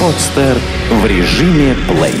[0.00, 0.56] Подстер
[0.90, 2.14] в режиме плей.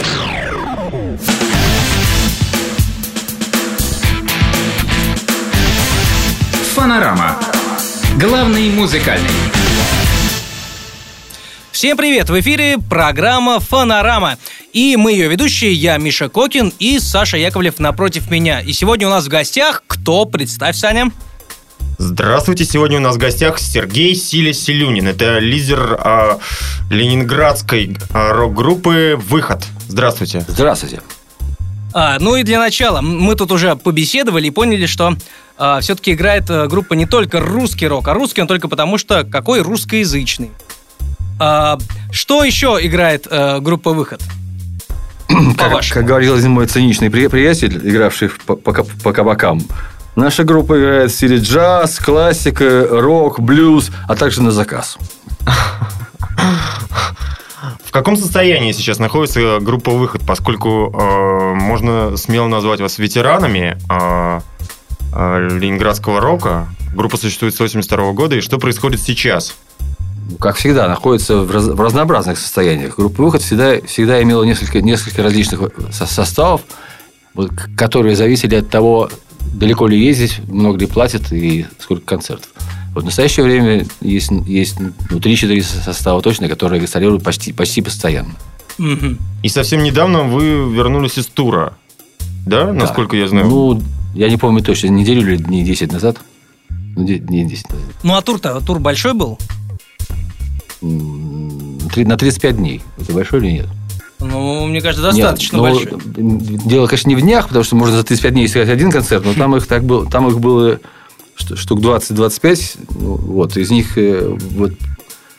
[6.74, 7.36] Фанорама.
[8.20, 9.30] Главный музыкальный.
[11.72, 12.28] Всем привет!
[12.28, 14.38] В эфире программа «Фанорама».
[14.72, 18.60] И мы ее ведущие, я Миша Кокин и Саша Яковлев напротив меня.
[18.60, 20.26] И сегодня у нас в гостях кто?
[20.26, 21.10] Представь, Саня.
[21.98, 25.08] Здравствуйте, сегодня у нас в гостях Сергей Силя Селюнин.
[25.08, 26.36] Это лидер э,
[26.90, 29.64] ленинградской э, рок-группы «Выход».
[29.88, 30.44] Здравствуйте.
[30.46, 31.00] Здравствуйте.
[31.94, 35.16] А, ну и для начала, мы тут уже побеседовали и поняли, что
[35.56, 39.24] а, все-таки играет а, группа не только русский рок, а русский он только потому, что
[39.24, 40.50] какой русскоязычный.
[41.40, 41.78] А,
[42.10, 44.20] что еще играет а, группа «Выход»?
[45.56, 49.62] Как, как говорил один мой циничный при- приятель, игравший по, по, по кабакам,
[50.16, 54.98] наша группа играет в стиле джаз, классика, рок, блюз, а также на заказ.
[57.84, 64.40] В каком состоянии сейчас находится группа «Выход», поскольку э, можно смело назвать вас ветеранами э,
[65.14, 66.68] э, ленинградского рока?
[66.94, 69.56] Группа существует с 82 года, и что происходит сейчас?
[70.40, 72.96] Как всегда, находится в, раз, в разнообразных состояниях.
[72.96, 76.62] Группа «Выход» всегда, всегда имела несколько, несколько различных со- составов,
[77.32, 79.08] вот, которые зависели от того,
[79.54, 82.50] далеко ли ездить, много ли платят и сколько концертов.
[82.94, 88.34] Вот в настоящее время есть, есть ну, 3-4 состава точно, которые гастролируют почти, почти постоянно.
[89.42, 91.76] И совсем недавно вы вернулись из тура,
[92.46, 93.48] да, насколько я знаю?
[93.48, 93.82] Ну,
[94.14, 96.18] я не помню точно, неделю или дней 10 назад.
[96.96, 97.86] Ну, дней 10 назад.
[98.02, 99.38] Ну а тур-то, тур большой был?
[100.80, 102.82] На 35 дней.
[102.98, 103.66] Это большой или нет?
[104.18, 106.60] Ну, мне кажется, достаточно Нет, ну, большой.
[106.64, 109.34] Дело, конечно, не в днях, потому что можно за 35 дней сыграть один концерт, но
[109.34, 110.80] там их, так было, там их было
[111.36, 112.78] штук 20-25.
[112.98, 114.72] ну, Вот, из них э, вот,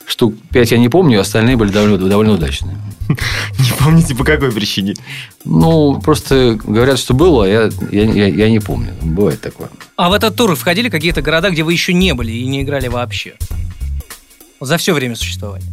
[0.05, 2.77] штук 5 я не помню, остальные были довольно, довольно удачные.
[3.07, 4.93] Не помните, по какой причине?
[5.45, 8.93] Ну, просто говорят, что было, а я, я, я, я не помню.
[9.01, 9.69] Бывает такое.
[9.95, 12.89] А в этот тур входили какие-то города, где вы еще не были и не играли
[12.89, 13.35] вообще?
[14.59, 15.67] За все время существования.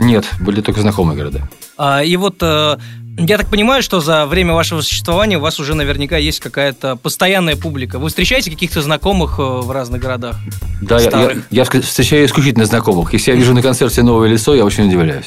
[0.00, 1.48] Нет, были только знакомые города.
[1.76, 2.78] А, и вот э,
[3.18, 7.56] я так понимаю, что за время вашего существования у вас уже наверняка есть какая-то постоянная
[7.56, 7.98] публика.
[7.98, 10.36] Вы встречаете каких-то знакомых э, в разных городах?
[10.80, 13.12] Да, я, я, я встречаю исключительно знакомых.
[13.12, 15.26] Если я вижу на концерте новое лицо, я очень удивляюсь.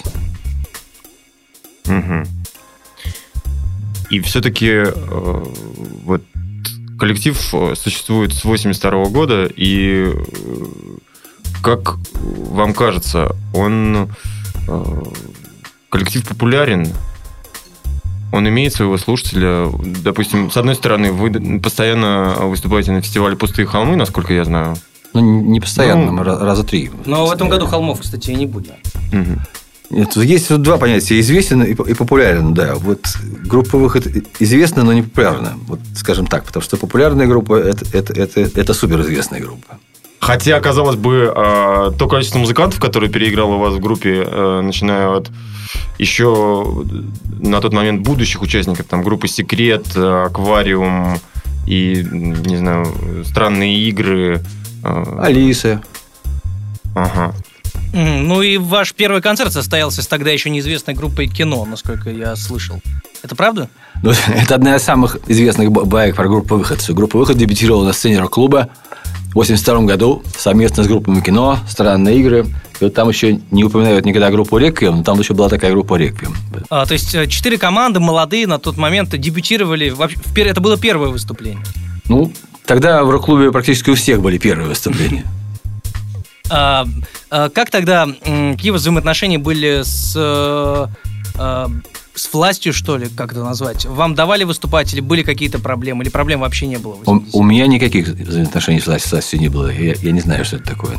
[1.85, 2.25] Мгм.
[4.09, 4.83] И все-таки
[6.03, 6.21] вот
[7.01, 10.23] коллектив э, существует с 82 года, и э,
[11.63, 14.07] как вам кажется, он э,
[15.89, 16.87] коллектив популярен?
[18.31, 19.69] Он имеет своего слушателя.
[20.03, 24.77] Допустим, с одной стороны, вы постоянно выступаете на фестивале «Пустые холмы», насколько я знаю.
[25.13, 26.89] Ну, не постоянно, Ну, мы раза три.
[27.05, 28.71] Но в этом году холмов, кстати, и не будет.
[29.11, 29.41] Мгм.
[29.89, 31.19] Нет, есть два понятия.
[31.19, 32.75] Известен и популярен, да.
[32.75, 33.05] Вот
[33.45, 34.07] группа «Выход»
[34.39, 35.57] известна, но не популярна.
[35.67, 36.45] Вот скажем так.
[36.45, 39.79] Потому что популярная группа это, это, это, это суперизвестная группа.
[40.21, 45.09] Хотя, казалось бы, э, то количество музыкантов, которые переиграло у вас в группе, э, начиная
[45.09, 45.31] от
[45.97, 46.85] еще
[47.39, 51.17] на тот момент будущих участников, там группы «Секрет», э, «Аквариум»
[51.65, 52.85] и, не знаю,
[53.25, 54.43] «Странные игры».
[54.83, 55.81] э, Алиса.
[56.93, 57.33] Ага.
[57.93, 62.79] Ну и ваш первый концерт состоялся с тогда еще неизвестной группой кино, насколько я слышал.
[63.23, 63.69] Это правда?
[64.03, 66.85] Ну, это одна из самых известных баек про группу «Выход».
[66.89, 68.69] Группа «Выход» дебютировала на сцене рок-клуба
[69.31, 72.45] в 82 году совместно с группами кино, странные игры.
[72.79, 75.95] И вот там еще не упоминают никогда группу «Реквием», но там еще была такая группа
[75.95, 76.35] «Реквием».
[76.69, 79.93] А, то есть э, четыре команды молодые на тот момент дебютировали.
[80.35, 81.63] Это было первое выступление.
[82.09, 82.33] Ну,
[82.65, 85.25] тогда в рок-клубе практически у всех были первые выступления.
[86.49, 86.85] А,
[87.29, 90.87] а, как тогда, какие взаимоотношения были с, э,
[91.35, 91.67] э,
[92.13, 93.85] с властью, что ли, как это назвать?
[93.85, 96.03] Вам давали выступать или были какие-то проблемы?
[96.03, 96.97] Или проблем вообще не было?
[97.05, 97.29] У, 80-е?
[97.33, 99.71] у меня никаких взаимоотношений с властью, с властью не было.
[99.71, 100.97] Я, я не знаю, что это такое.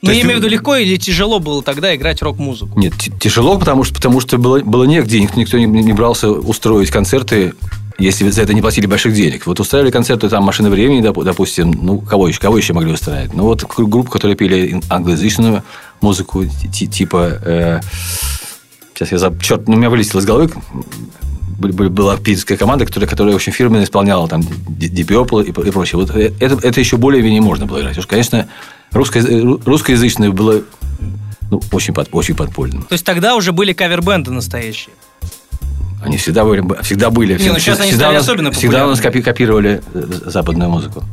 [0.00, 2.78] Ну, я имею в виду, легко или тяжело было тогда играть рок-музыку?
[2.78, 5.20] Нет, тяжело, потому что, потому что было, было негде.
[5.20, 7.54] Никто, никто не, не брался устроить концерты,
[7.98, 9.46] если за это не платили больших денег.
[9.46, 11.72] Вот устраивали концерты там «Машины времени», доп- допустим.
[11.72, 13.34] Ну, кого еще, кого еще могли устраивать?
[13.34, 15.64] Ну, вот гру- группы, которые пели англоязычную
[16.00, 17.40] музыку, ти- типа...
[17.44, 17.80] э,
[18.98, 19.40] сейчас я заб...
[19.40, 20.50] Черт, ну, у меня вылетело из головы.
[21.58, 26.00] Была питерская команда, которая, которая очень фирменно исполняла там Deep и, и прочее.
[26.00, 27.96] Вот э, это, это еще более-менее можно было играть.
[27.96, 28.48] Что, конечно,
[28.92, 30.62] русско- ру- русскоязычное было
[31.50, 32.82] ну, очень, под, очень подпольным.
[32.82, 34.94] То есть тогда уже были кавер-бенды настоящие?
[36.02, 36.64] Они всегда были.
[36.82, 37.38] Всегда были.
[37.38, 40.70] Не, ну, сейчас они всегда стали нас- особенно Всегда у нас копи- копировали э, западную
[40.70, 41.04] музыку.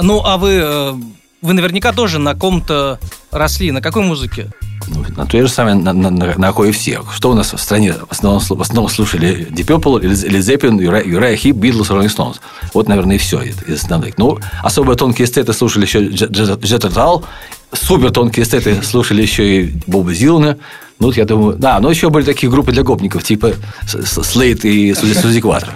[0.00, 0.94] Ну, а вы э,
[1.40, 2.98] вы наверняка тоже на ком-то
[3.30, 3.70] росли.
[3.70, 4.50] На какой музыке?
[4.88, 7.12] Ну, на той же самой, на, на, на, на кое всех.
[7.14, 11.36] Что у нас в стране в основном, в основном слушали Deep Purple, Led Zeppelin, Uriah
[11.36, 12.36] Heep, Beatles, Rolling Stones.
[12.74, 14.18] Вот, наверное, и все из основных.
[14.18, 17.24] Ну, особо тонкие эстеты слушали еще Rotal,
[17.72, 20.58] супер тонкие эстеты слушали еще и Боба Зилана.
[20.98, 23.52] Ну, вот я думаю, да, но еще были такие группы для гопников, типа
[23.86, 25.72] Слейт и Сузи Кватро.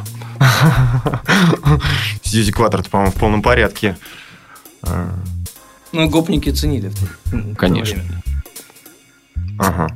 [2.25, 3.97] Сьюзи Кватро, по-моему, в полном порядке.
[5.93, 6.91] Ну, гопники ценили.
[7.57, 8.03] Конечно.
[9.59, 9.89] Ага.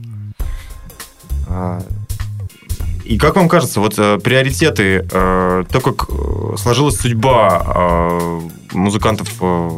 [1.49, 1.83] А,
[3.05, 8.41] и как вам кажется, вот э, приоритеты, э, то, как э, сложилась судьба э,
[8.73, 9.71] музыкантов э,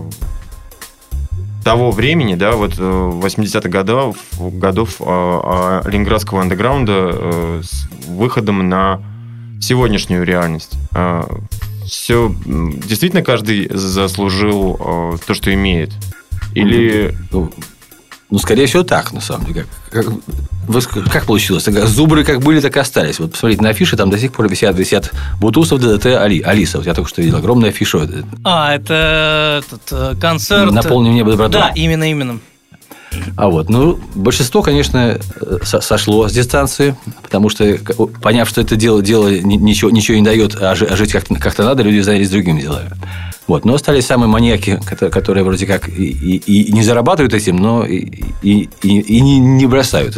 [1.63, 9.03] того времени, да, вот 80-х годов, годов э, ленинградского андеграунда э, с выходом на
[9.61, 10.79] сегодняшнюю реальность.
[10.95, 11.25] Э,
[11.89, 15.91] все, действительно каждый заслужил э, то, что имеет?
[16.55, 17.17] Или...
[17.31, 17.51] Ну,
[18.31, 19.67] ну, скорее всего, так, на самом деле.
[19.91, 21.65] Как, как, как получилось?
[21.65, 23.19] Зубры как были, так и остались.
[23.19, 26.77] Вот посмотрите, на афише там до сих пор висят, висят Бутусов, ДДТ, Али, Алиса.
[26.77, 27.39] Вот я только что видел.
[27.39, 28.07] Огромная афиша.
[28.45, 30.71] А, это этот, э, концерт...
[30.73, 31.59] Наполним небо добротой.
[31.59, 32.39] Да, именно, именно.
[33.37, 35.19] А вот, ну, большинство, конечно,
[35.63, 37.79] сошло с дистанции, потому что,
[38.21, 41.83] поняв, что это дело, дело ничего, ничего не дает, а, а жить как-то, как надо,
[41.83, 42.91] люди занялись другими делами.
[43.49, 43.65] Вот.
[43.65, 44.79] Но остались самые маньяки,
[45.11, 49.67] которые, вроде как и, и, и не зарабатывают этим, но и, и, и, не, не
[49.67, 50.17] бросают.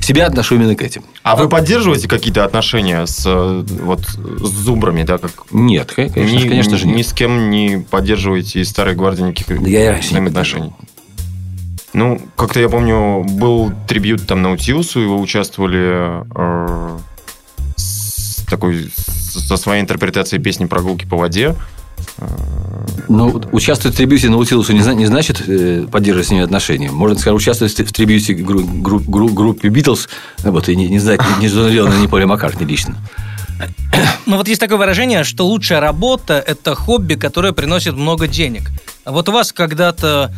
[0.00, 1.04] Себя отношу именно к этим.
[1.22, 5.04] А вы поддерживаете какие-то отношения с, вот, с зубрами?
[5.04, 5.30] Да, как...
[5.52, 6.96] Нет, конечно, ни, конечно же нет.
[6.96, 10.72] Ни с кем не поддерживаете из старой гвардии никаких да я взаимоотношений?
[11.94, 16.98] Ну, как-то я помню, был трибют там Наутиусу, и вы участвовали э,
[17.76, 21.54] с такой со своей интерпретацией песни «Прогулки по воде».
[23.08, 26.90] Ну, участвовать в трибьюте Наутилусу не, не значит э, поддерживать с ними отношения.
[26.90, 30.08] Можно, сказать, участвовать в трибьюте гру, гру, гру, группе Битлз,
[30.42, 32.96] вот, и не, не знать, не сделано ни Поля Маккартни лично.
[34.26, 38.70] Ну, вот есть такое выражение, что лучшая работа– это хобби, которое приносит много денег.
[39.04, 40.32] А вот у вас когда-то,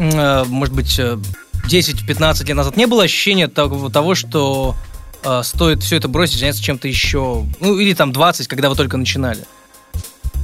[0.00, 4.74] может быть, 10-15 лет назад не было ощущения того, того что
[5.22, 8.96] э, стоит все это бросить, заняться чем-то еще, ну, или там 20, когда вы только
[8.96, 9.44] начинали?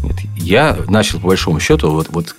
[0.03, 2.35] Нет, я начал, по большому счету, вот, вот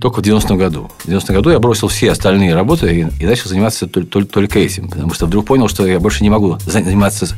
[0.00, 0.90] только в 90-м году.
[0.98, 4.58] В 90-м году я бросил все остальные работы и, и начал заниматься только, только, только
[4.58, 7.34] этим, потому что вдруг понял, что я больше не могу заниматься с,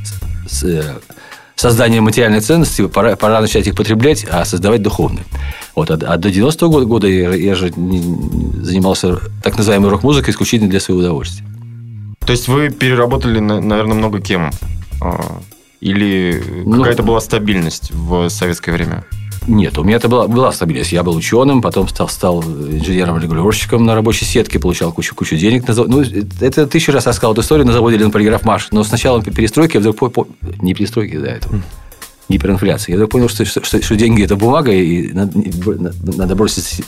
[0.48, 1.00] с,
[1.58, 5.24] созданием материальной ценности, пора, пора начать их потреблять, а создавать духовные.
[5.74, 8.00] Вот, а, а до 90-го года я, я же не,
[8.64, 11.44] занимался так называемой рок-музыкой исключительно для своего удовольствия.
[12.24, 14.52] То есть вы переработали, наверное, много кем?
[15.00, 15.40] А,
[15.80, 19.04] или ну, какая-то была стабильность в советское время?
[19.48, 20.92] Нет, у меня это была, была стабильность.
[20.92, 25.66] Я был ученым, потом стал, стал инженером-регулировщиком на рабочей сетке, получал кучу, кучу денег.
[25.66, 25.90] На завод.
[25.90, 26.04] Ну,
[26.40, 28.68] это тысячу раз рассказал эту историю на заводе на полиграф Маш.
[28.70, 30.28] Но сначала перестройки, я вдруг по, по...
[30.60, 31.48] не перестройки, да, это
[32.28, 32.92] гиперинфляция.
[32.92, 35.32] Я вдруг понял, что, что, что, деньги– это бумага, и надо,
[36.02, 36.82] надо бросить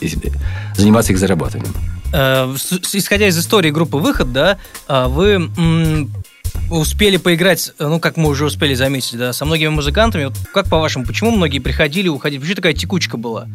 [0.75, 1.73] заниматься их зарабатыванием.
[2.13, 2.53] Э,
[2.93, 5.49] исходя из истории группы «Выход», да, а вы
[6.69, 10.25] успели поиграть, ну, как мы уже успели заметить, да, со многими музыкантами.
[10.25, 12.39] Вот как по-вашему, почему многие приходили, уходили?
[12.39, 13.47] Почему такая текучка была?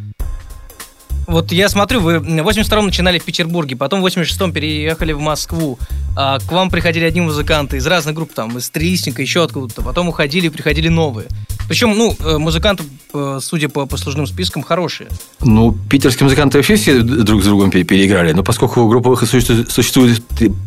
[1.26, 5.78] Вот я смотрю, вы в 82-м начинали в Петербурге, потом в 86-м переехали в Москву.
[6.16, 9.82] А к вам приходили одни музыканты из разных групп, там, из Трилистника, еще откуда-то.
[9.82, 11.28] Потом уходили и приходили новые.
[11.68, 15.08] Причем, ну, э, музыканты, э, судя по послужным спискам, хорошие.
[15.40, 18.32] Ну, питерские музыканты вообще все друг с другом переиграли.
[18.32, 20.22] Но поскольку группа «Выход» существует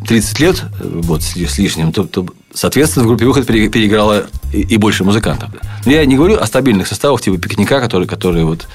[0.08, 5.06] 30 лет, вот, с лишним, то, то соответственно, в группе «Выход» переиграла и, и больше
[5.06, 5.50] музыкантов.
[5.86, 8.68] Но я не говорю о стабильных составах, типа «Пикника», которые, которые вот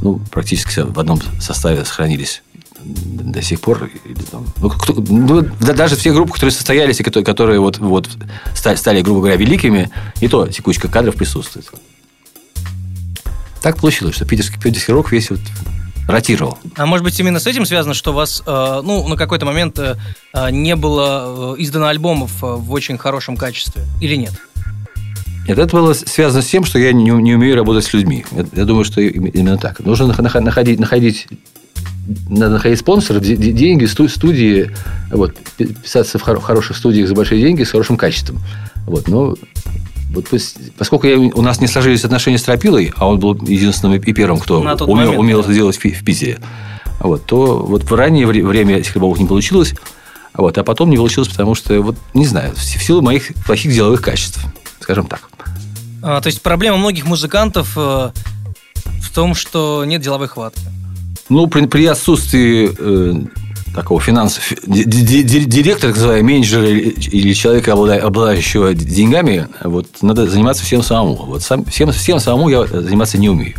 [0.00, 2.42] ну, практически в одном составе сохранились
[2.84, 3.90] до сих пор.
[4.60, 8.08] Ну, кто, ну, даже все группы, которые состоялись и которые, которые вот, вот
[8.54, 11.70] стали, стали, грубо говоря, великими, и то текучка кадров присутствует.
[13.60, 15.40] Так получилось, что питерский, питерский рок весь вот
[16.08, 16.58] ротировал.
[16.76, 19.78] А может быть, именно с этим связано, что у вас э, ну, на какой-то момент
[19.78, 19.96] э,
[20.50, 23.84] не было э, издано альбомов э, в очень хорошем качестве?
[24.00, 24.32] Или нет?
[25.48, 28.24] Нет, это было связано с тем, что я не, не умею работать с людьми.
[28.30, 29.80] Я, я думаю, что именно так.
[29.80, 31.26] Нужно находить, находить
[32.28, 34.70] надо находить спонсоров, деньги, студии,
[35.10, 38.40] вот, писаться в хороших студиях за большие деньги с хорошим качеством.
[38.86, 39.36] Вот, но
[40.12, 40.26] вот,
[40.76, 44.38] поскольку я, у нас не сложились отношения с Тропилой, а он был единственным и первым,
[44.40, 45.44] кто умел, момент, умел да.
[45.44, 46.38] это делать в, в Питере,
[47.00, 49.74] вот, то вот в раннее время этих рыболов не получилось,
[50.34, 54.02] вот, а потом не получилось, потому что, вот, не знаю, в силу моих плохих деловых
[54.02, 54.44] качеств,
[54.80, 55.31] скажем так.
[56.02, 58.10] А, то есть проблема многих музыкантов э,
[59.02, 60.60] в том, что нет деловой хватки.
[61.28, 63.24] Ну, при, при отсутствии э,
[63.74, 64.56] такого финансового...
[64.66, 71.14] Директора, называемый, менеджера или человека, обладающего деньгами, вот, надо заниматься всем самому.
[71.14, 73.54] Вот сам, всем, всем самому я заниматься не умею.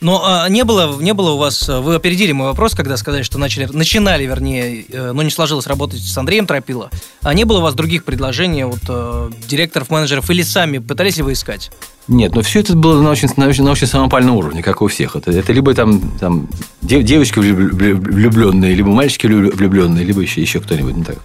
[0.00, 3.38] Но а, не было, не было у вас, вы опередили мой вопрос, когда сказали, что
[3.38, 6.90] начали, начинали, вернее, э, но не сложилось работать с Андреем Тропило.
[7.22, 11.24] А не было у вас других предложений от э, директоров, менеджеров или сами пытались ли
[11.24, 11.72] вы искать?
[12.06, 14.86] Нет, но все это было на очень, на очень, на очень самопальном уровне, как у
[14.86, 15.16] всех.
[15.16, 16.48] Это, это либо там, там
[16.80, 20.96] девочки влюбленные, либо мальчики влюбленные, либо еще, еще кто-нибудь.
[20.96, 21.18] Ну, так.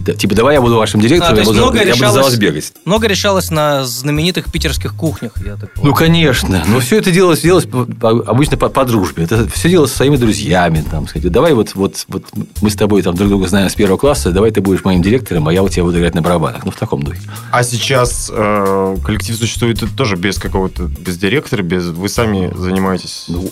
[0.00, 2.22] Типа, типа, давай я буду вашим директором, а, я, буду, много я решалось, буду за
[2.22, 2.72] вас бегать.
[2.84, 6.64] Много решалось на знаменитых питерских кухнях, я так Ну, конечно.
[6.66, 7.66] Но все это делалось, делалось
[8.00, 9.24] обычно по, по дружбе.
[9.24, 10.84] Это все делалось со своими друзьями.
[10.90, 12.24] Там, сказать, давай вот, вот, вот
[12.60, 15.48] мы с тобой там друг друга знаем с первого класса, давай ты будешь моим директором,
[15.48, 16.64] а я у тебя буду играть на барабанах.
[16.64, 17.20] Ну, в таком духе.
[17.50, 21.86] А сейчас э, коллектив существует тоже без какого-то, без директора, без...
[21.86, 23.50] Вы сами занимаетесь ну,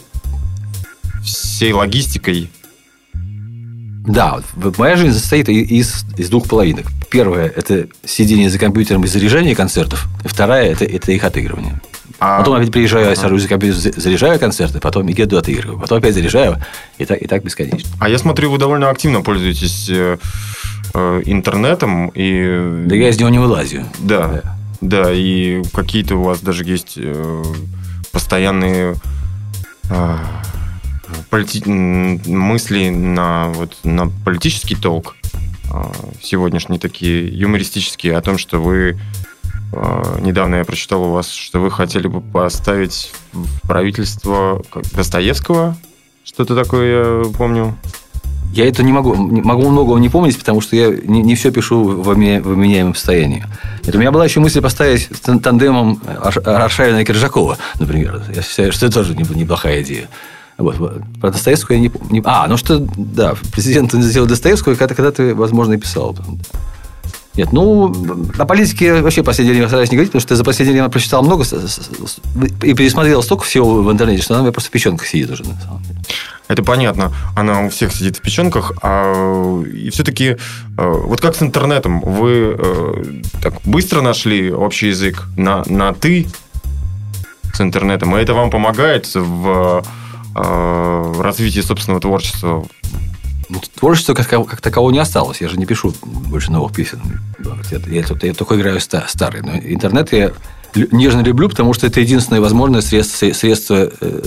[1.23, 2.51] всей логистикой
[4.07, 4.41] да,
[4.79, 6.87] моя жизнь состоит из, из двух половинок.
[7.11, 10.07] Первая– это сидение за компьютером и заряжание концертов.
[10.25, 11.81] Вторая– это, это их отыгрывание.
[12.19, 12.39] А...
[12.39, 16.59] Потом опять приезжаю, я сажусь за компьютер, заряжаю концерты, потом еду отыгрываю, потом опять заряжаю,
[16.99, 17.91] и так, и так бесконечно.
[17.99, 20.19] А я смотрю, вы довольно активно пользуетесь э,
[20.95, 22.09] э, интернетом.
[22.15, 22.85] И...
[22.87, 23.85] Да я из него не вылазю.
[24.01, 27.45] Да, да, да и какие-то у вас даже есть э,
[28.13, 28.97] постоянные...
[29.89, 30.17] Э,
[31.31, 31.63] полити...
[31.69, 35.17] мысли на, вот, на политический толк
[35.73, 38.99] а, сегодняшние такие юмористические о том, что вы
[39.73, 44.63] а, недавно я прочитал у вас, что вы хотели бы поставить в правительство
[44.93, 45.77] Достоевского.
[46.25, 47.77] Что-то такое я помню.
[48.53, 51.85] Я это не могу, могу многого не помнить, потому что я не, не все пишу
[51.85, 53.45] в, в вменяемом состоянии.
[53.87, 56.03] Это у меня была еще мысль поставить тандемом
[56.45, 58.23] Аршавина и Киржакова, например.
[58.35, 60.09] Я считаю, что это тоже неплохая идея.
[60.61, 60.77] Вот.
[61.21, 62.23] Про Достоевского я не помню.
[62.27, 66.17] А, ну что, да, президент сделал Достоевского, когда, когда ты, возможно, и писал.
[67.35, 67.95] Нет, ну,
[68.39, 71.23] о политике вообще в последнее время стараюсь не говорить, потому что за последнее время прочитал
[71.23, 71.45] много
[72.63, 75.45] и пересмотрел столько всего в интернете, что она у меня просто в печенках сидит уже,
[75.45, 76.01] на самом деле.
[76.49, 77.13] Это понятно.
[77.37, 78.73] Она у всех сидит в печенках.
[78.83, 80.37] А, и все-таки, э,
[80.77, 86.27] вот как с интернетом, вы э, так быстро нашли общий язык на, на «ты»
[87.55, 89.85] с интернетом, и это вам помогает в
[90.35, 92.67] развитии собственного творчества?
[93.49, 95.41] Ну, творчества как, как такового не осталось.
[95.41, 97.01] Я же не пишу больше новых песен.
[97.71, 99.43] Я, я, я только играю старые.
[99.43, 100.33] Но интернет я
[100.75, 104.23] нежно люблю, потому что это единственное возможное средство, средство э,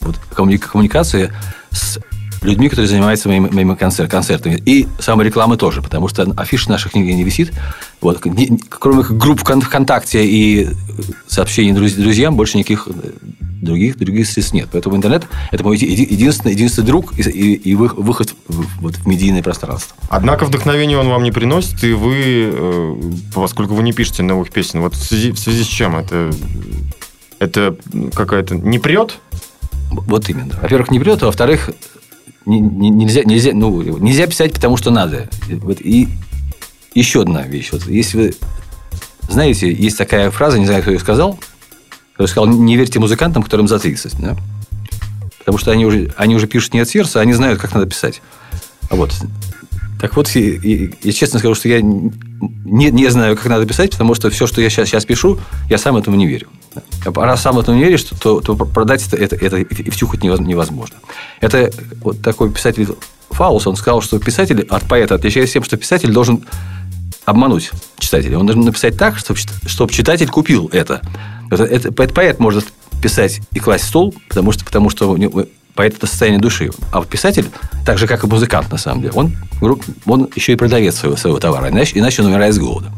[0.00, 1.32] вот, коммуникации
[1.70, 1.98] с
[2.42, 4.60] людьми, которые занимаются моими, моими концерт, концертами.
[4.64, 7.52] И саморекламы тоже, потому что афиш наших нигде не висит.
[8.00, 10.68] Вот, не, кроме групп ВКонтакте и
[11.26, 12.88] сообщений друзьям, больше никаких
[13.60, 14.68] других, других средств нет.
[14.72, 19.42] Поэтому интернет– это мой единственный, единственный друг и, и, и выход в, вот, в медийное
[19.42, 19.96] пространство.
[20.08, 22.96] Однако вдохновение он вам не приносит, и вы, э,
[23.34, 26.30] поскольку вы не пишете новых песен, вот в связи, в связи с чем это?
[27.38, 27.76] Это
[28.14, 28.56] какая-то...
[28.56, 29.18] Не прет?
[29.90, 30.58] Вот именно.
[30.60, 31.70] Во-первых, не прет, а во-вторых,
[32.48, 35.28] нельзя, нельзя, ну, нельзя писать, потому что надо.
[35.48, 36.08] Вот, и
[36.94, 37.70] еще одна вещь.
[37.72, 38.34] Вот, если вы
[39.28, 41.38] знаете, есть такая фраза, не знаю, кто ее сказал,
[42.12, 44.18] который сказал, не верьте музыкантам, которым за 30.
[44.18, 44.36] Да?
[45.38, 48.22] Потому что они уже, они уже пишут не от сердца, они знают, как надо писать.
[48.90, 49.12] Вот.
[50.00, 53.90] Так вот, и, и, я честно скажу, что я не, не знаю, как надо писать,
[53.92, 55.38] потому что все, что я сейчас, сейчас пишу,
[55.68, 56.48] я сам этому не верю.
[57.04, 60.96] Раз сам этому не веришь, то, то продать это, это, это и втюхать невозможно.
[61.40, 61.70] Это
[62.00, 62.88] вот такой писатель
[63.30, 66.44] Фаус, он сказал, что писатель от поэта отличается тем, что писатель должен
[67.24, 68.38] обмануть читателя.
[68.38, 71.02] Он должен написать так, чтобы, чтобы читатель купил это.
[71.50, 72.66] это, это поэт может
[73.02, 75.16] писать и класть в стол, потому что, потому что
[75.74, 76.70] поэт это состояние души.
[76.92, 77.48] А вот писатель,
[77.86, 79.36] так же, как и музыкант, на самом деле, он,
[80.06, 82.90] он еще и продавец своего, своего товара, иначе, иначе он умирает с голода.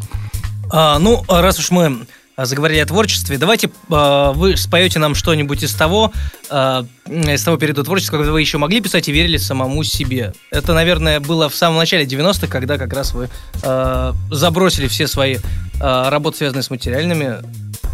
[0.70, 2.06] А, ну, раз уж мы
[2.44, 3.38] заговорили о творчестве.
[3.38, 6.12] Давайте э, вы споете нам что-нибудь из того,
[6.50, 10.32] э, из того периода творчества, когда вы еще могли писать и верили самому себе.
[10.50, 13.28] Это, наверное, было в самом начале 90-х, когда как раз вы
[13.62, 17.38] э, забросили все свои э, работы, связанные с материальными.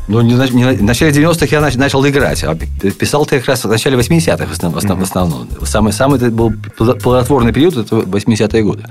[0.09, 2.45] Ну, не, не, в начале 90-х я начал, начал играть.
[2.45, 4.81] А писал ты как раз в начале 80-х в основном.
[4.81, 5.00] Mm-hmm.
[5.00, 5.49] В основном.
[5.65, 8.85] Самый, самый это был плодотворный период, это 80-е годы.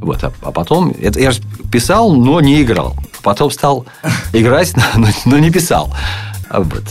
[0.00, 2.96] Вот, а, а потом, это, я же писал, но не играл.
[3.22, 3.86] Потом стал
[4.32, 5.94] играть, но, но не писал.
[6.48, 6.82] А вот.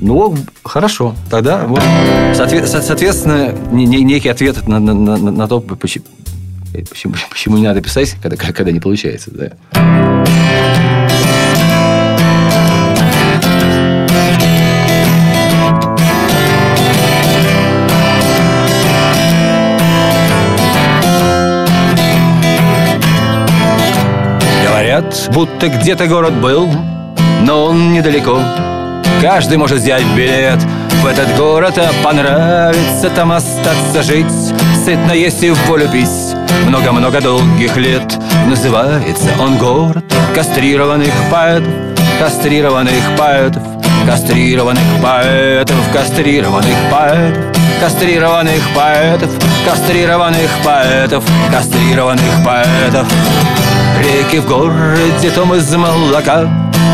[0.00, 1.14] Ну, хорошо.
[1.30, 1.80] Тогда вот,
[2.34, 6.04] соответственно, некий ответ на, на, на, на то, почему,
[6.72, 9.30] почему, почему не надо писать, когда, когда не получается.
[9.32, 10.22] Да.
[25.28, 26.68] Будто где-то город был,
[27.42, 28.40] но он недалеко.
[29.20, 30.58] Каждый может взять билет
[31.02, 34.32] в этот город, а понравится там остаться жить,
[34.84, 36.08] сытно есть и в волю пить.
[36.66, 38.02] Много-много долгих лет
[38.46, 41.72] называется он город кастрированных поэтов,
[42.18, 43.62] кастрированных поэтов,
[44.06, 47.50] кастрированных поэтов, кастрированных поэтов,
[47.80, 49.30] кастрированных поэтов,
[49.64, 53.06] кастрированных поэтов, кастрированных поэтов.
[54.02, 56.48] Реки в городе том из молока,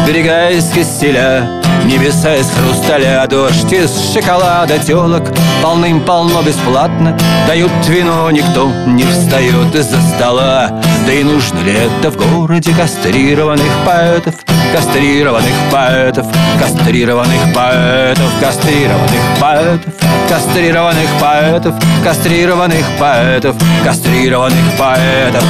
[0.06, 1.48] берега из киселя,
[1.84, 5.22] Небеса из хрусталя, дождь из шоколада Телок
[5.62, 10.70] полным-полно бесплатно Дают вино, никто не встает из-за стола
[11.08, 14.34] Да и нужно ли это в городе кастрированных поэтов?
[14.74, 16.26] Кастрированных поэтов,
[16.60, 19.94] кастрированных поэтов, кастрированных поэтов,
[20.28, 21.74] кастрированных поэтов,
[22.04, 25.44] кастрированных поэтов, кастрированных поэтов.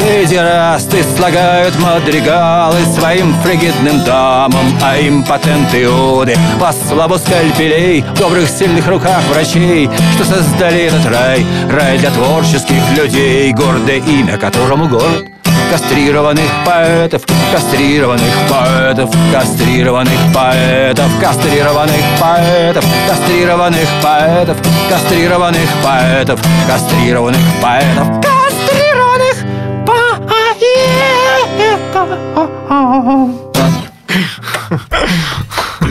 [0.00, 8.86] Педерасты слагают мадригалы своим фригидным дамам, а импотенты иуды по слабу скальпелей в добрых сильных
[8.86, 15.24] руках врачей, что создали этот рай, рай для творческих людей, гордое имя которому город
[15.70, 24.56] кастрированных поэтов, кастрированных поэтов, кастрированных поэтов, кастрированных поэтов, кастрированных поэтов,
[24.90, 29.28] кастрированных поэтов, кастрированных поэтов, кастрированных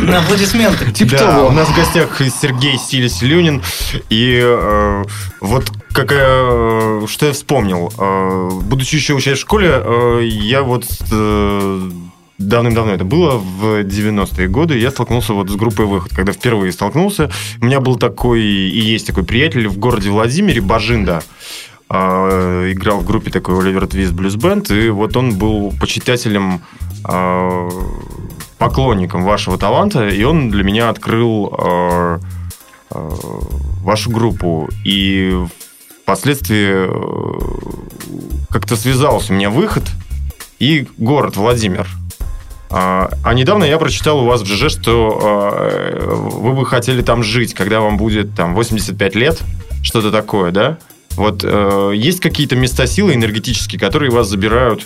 [0.15, 0.91] Аплодисменты.
[0.91, 3.61] Типа да, у нас в гостях Сергей Стилис Люнин.
[4.09, 5.03] И э,
[5.41, 7.91] вот какая, э, что я вспомнил.
[7.97, 11.91] Э, будучи еще учась в школе, э, я вот э,
[12.37, 16.13] давным-давно это было, в 90-е годы, я столкнулся вот с группой «Выход».
[16.13, 21.23] Когда впервые столкнулся, у меня был такой, и есть такой приятель в городе Владимире, Бажинда.
[21.89, 26.61] Э, играл в группе такой Оливер Твист Блюз Бенд, и вот он был почитателем
[27.07, 27.69] э,
[28.57, 32.19] поклонником вашего таланта, и он для меня открыл э,
[32.91, 33.09] э,
[33.83, 34.69] вашу группу.
[34.83, 35.37] И
[36.03, 39.83] впоследствии э, как-то связался у меня выход
[40.59, 41.87] и город Владимир.
[42.69, 47.23] А, а недавно я прочитал у вас в ЖЖ, что э, вы бы хотели там
[47.23, 49.41] жить, когда вам будет там 85 лет,
[49.83, 50.77] что-то такое, да?
[51.15, 54.85] Вот э, есть какие-то места силы энергетические, которые вас забирают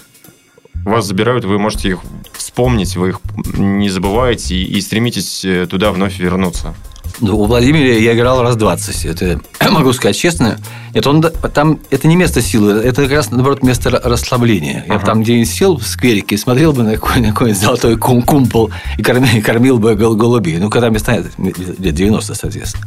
[0.86, 2.00] вас забирают, вы можете их
[2.34, 3.20] вспомнить, вы их
[3.58, 6.74] не забываете и, и стремитесь э, туда вновь вернуться.
[7.20, 9.06] Ну, у Владимира я играл раз 20.
[9.06, 9.40] Это
[9.72, 10.58] могу сказать честно.
[10.94, 14.84] Нет, он там это не место силы, это как раз наоборот место ра- расслабления.
[14.88, 18.24] Я бы там где-нибудь сел в скверике, смотрел бы на какой- на какой-нибудь золотой кум-
[18.24, 20.58] кумпол и кормил, кормил бы гол- голубей.
[20.58, 22.86] Ну, когда мне станет лет 90, соответственно.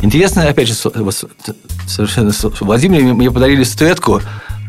[0.00, 0.74] Интересно, опять же,
[1.86, 4.20] совершенно с- в Владимире мне подарили статуэтку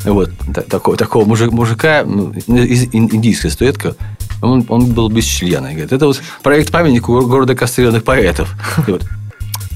[0.05, 3.95] вот, та- такого, такого мужик- мужика, ну, индийская статуэтка,
[4.41, 5.69] он, он был без члена.
[5.71, 8.53] Говорит, это вот проект памятника го- города кастрированных поэтов.
[8.87, 9.03] И, вот.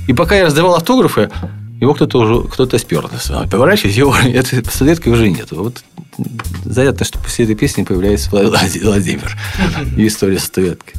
[0.08, 1.30] и пока я раздавал автографы,
[1.80, 3.08] его кто-то уже кто-то спер.
[3.50, 5.52] Поворачиваясь, его этой статуэтки уже нет.
[5.52, 5.84] Вот
[6.64, 9.36] занятно, что после этой песни появляется Влад- Владимир.
[9.98, 10.94] И история с статуэткой.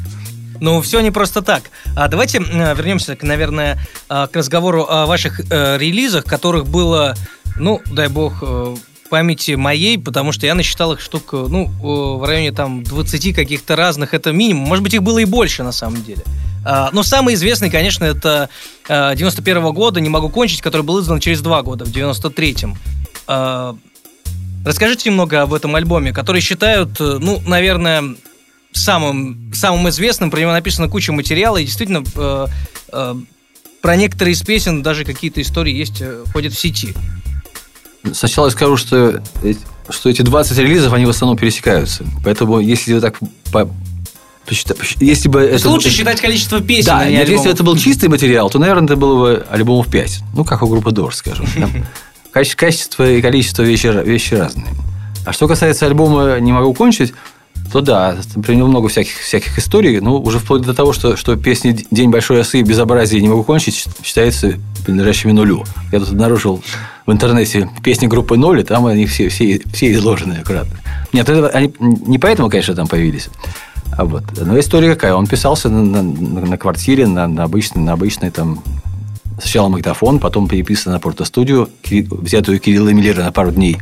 [0.60, 1.64] Ну, все не просто так.
[1.96, 7.16] А давайте вернемся, наверное, э, к разговору о ваших э, релизах, которых было,
[7.58, 8.76] ну, дай бог, э,
[9.12, 13.34] памяти моей, потому что я насчитал их штук, э, ну, э, в районе там 20
[13.34, 14.64] каких-то разных, это минимум.
[14.64, 16.22] Может быть, их было и больше, на самом деле.
[16.64, 18.48] А, Но самый известный, конечно, это
[18.88, 22.78] 91 года «Не могу кончить», который был издан через два года, в 93-м.
[23.26, 23.76] А,
[24.64, 28.14] Расскажите немного об этом альбоме, который считают, э, ну, наверное,
[28.72, 30.30] самым, самым известным.
[30.30, 32.46] Про него написано куча материала, и действительно э,
[32.92, 33.14] э,
[33.82, 36.94] про некоторые из песен даже какие-то истории есть, э, ходят в сети.
[38.12, 39.58] Сначала я скажу, что, эти-
[39.90, 42.04] что эти 20 релизов, они в основном пересекаются.
[42.24, 43.18] Поэтому, если так
[43.52, 43.68] по-
[45.00, 45.68] если бы это...
[45.70, 47.54] лучше считать количество песен, Да, а не если альбомов.
[47.54, 50.20] это был чистый материал, то, наверное, это было бы альбомов 5.
[50.34, 51.46] Ну, как у группы Doors, скажем.
[52.34, 54.66] Каче- Качество и количество вещи, вещи разные.
[55.24, 57.12] А что касается альбома «Не могу кончить»,
[57.72, 61.36] то да, при нем много всяких, всяких историй, ну, уже вплоть до того, что, что
[61.36, 65.64] песня «День большой осы» и «Безобразие не могу кончить» считается принадлежащими нулю.
[65.90, 66.62] Я тут обнаружил
[67.06, 70.76] в интернете песни группы «Ноль», и там они все, все, все изложены аккуратно.
[71.12, 73.28] Нет, это, они не поэтому, конечно, там появились.
[73.96, 74.24] А вот.
[74.40, 75.14] Но история какая?
[75.14, 78.62] Он писался на, на- на квартире, на, на обычной, на обычной там
[79.40, 83.78] сначала магнитофон, потом переписан на портостудию, взятую Кирилла Миллера на пару дней,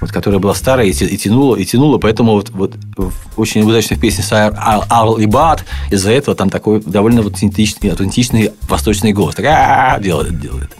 [0.00, 4.00] вот, которая была старая и, и тянула, и тянула, поэтому вот, вот в очень удачных
[4.00, 8.52] песнях с Ар- Ар- Арл и Бат, из-за этого там такой довольно вот аутентичный, аутентичный
[8.68, 9.34] восточный голос.
[9.34, 10.70] Так, делает, делает.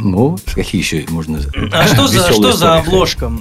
[0.00, 1.40] Ну, какие еще можно...
[1.72, 3.32] А что за, что за обложка?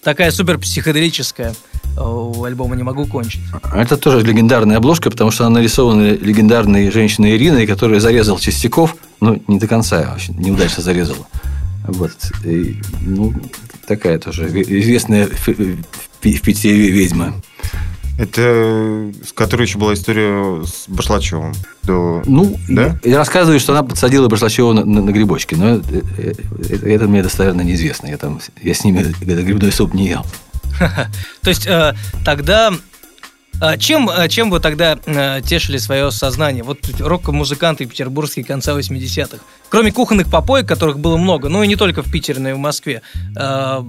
[0.00, 1.54] Э, такая супер психоделическая.
[1.96, 3.40] У альбома «Не могу кончить».
[3.74, 9.42] Это тоже легендарная обложка, потому что она нарисована легендарной женщиной Ириной, которая зарезал Чистяков, ну,
[9.48, 11.26] не до конца, очень неудачно зарезала.
[11.86, 12.12] Вот.
[12.44, 13.34] И, ну,
[13.86, 17.34] такая тоже известная в Питере ведьма.
[18.20, 21.54] Это с которой еще была история с Башлачевым.
[21.84, 22.22] До...
[22.26, 22.98] Ну, да?
[23.02, 27.08] я, я рассказываю, что она подсадила Башлачева на, на, на грибочки, но это, это, это
[27.08, 28.08] мне достоверно неизвестно.
[28.08, 30.26] Я, там, я с ними грибной суп не ел.
[31.42, 32.74] То есть э, тогда
[33.78, 36.62] чем, чем вы тогда э, тешили свое сознание?
[36.62, 39.38] Вот рок-музыканты петербургские конца 80-х.
[39.70, 42.58] Кроме кухонных попоек, которых было много, ну и не только в Питере, но и в
[42.58, 43.02] Москве.
[43.36, 43.82] Э,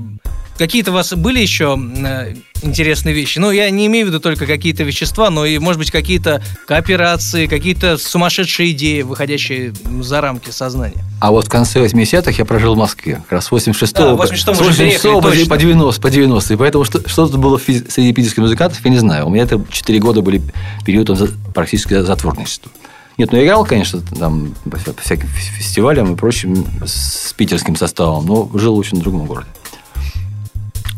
[0.61, 3.39] Какие-то у вас были еще э, интересные вещи?
[3.39, 7.47] Ну, я не имею в виду только какие-то вещества, но и, может быть, какие-то кооперации,
[7.47, 11.03] какие-то сумасшедшие идеи, выходящие за рамки сознания.
[11.19, 13.15] А вот в конце 80-х я прожил в Москве.
[13.15, 16.53] Как раз с 86 а, 86 по, 86 по, по 90, по 90.
[16.53, 19.25] И поэтому что, что тут было среди питерских музыкантов, я не знаю.
[19.25, 20.43] У меня это 4 года были
[20.85, 21.09] период
[21.55, 22.71] практически затворничества.
[23.21, 28.75] Нет, ну играл, конечно, там по всяким фестивалям и прочим с питерским составом, но жил
[28.75, 29.47] очень в другом городе.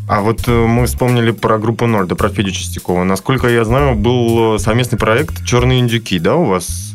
[0.08, 3.04] А вот э, мы вспомнили про группу Ноль, да, про Федю Чистякова.
[3.04, 6.94] Насколько я знаю, был э, совместный проект «Черные индюки», да, у вас?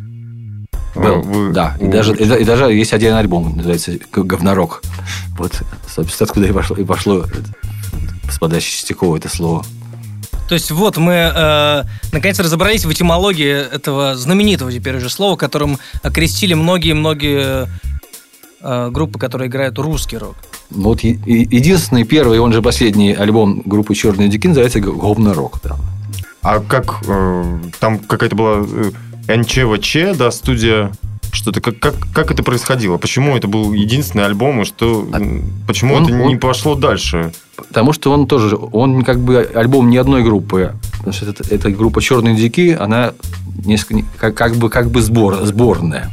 [0.96, 1.78] Был, Вы, да.
[1.80, 4.82] И, даже, и, и даже есть один альбом, называется «Говнорок».
[5.38, 7.26] Вот, собственно, откуда и пошло, и пошло
[8.32, 9.64] с подачи Чистякова это слово.
[10.50, 15.78] То есть вот мы э, наконец разобрались в этимологии этого знаменитого теперь уже слова, которым
[16.02, 17.68] окрестили многие-многие
[18.60, 20.36] э, группы, которые играют русский рок.
[20.72, 25.60] Вот единственный первый, он же последний альбом группы Черные Дики называется Говно Рок.
[25.64, 25.78] Да.
[26.42, 28.66] А как э, там какая-то была
[29.28, 30.92] э, НЧВЧ, да, студия
[31.32, 32.98] что-то как, как, как это происходило?
[32.98, 35.20] Почему это был единственный альбом, и что а
[35.68, 37.32] почему он, это не он, пошло дальше?
[37.56, 40.74] Потому что он тоже, он как бы альбом не одной группы.
[40.98, 43.14] Потому что это, эта группа Черные дики, она
[43.66, 46.10] несколько, как, как бы как бы сбор, сборная.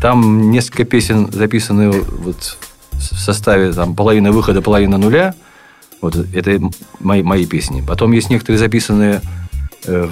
[0.00, 2.58] Там несколько песен записаны вот
[2.92, 5.34] в составе там, половина выхода, половина нуля.
[6.00, 6.60] Вот это
[7.00, 7.82] мои, мои песни.
[7.86, 9.20] Потом есть некоторые записанные
[9.86, 10.08] э,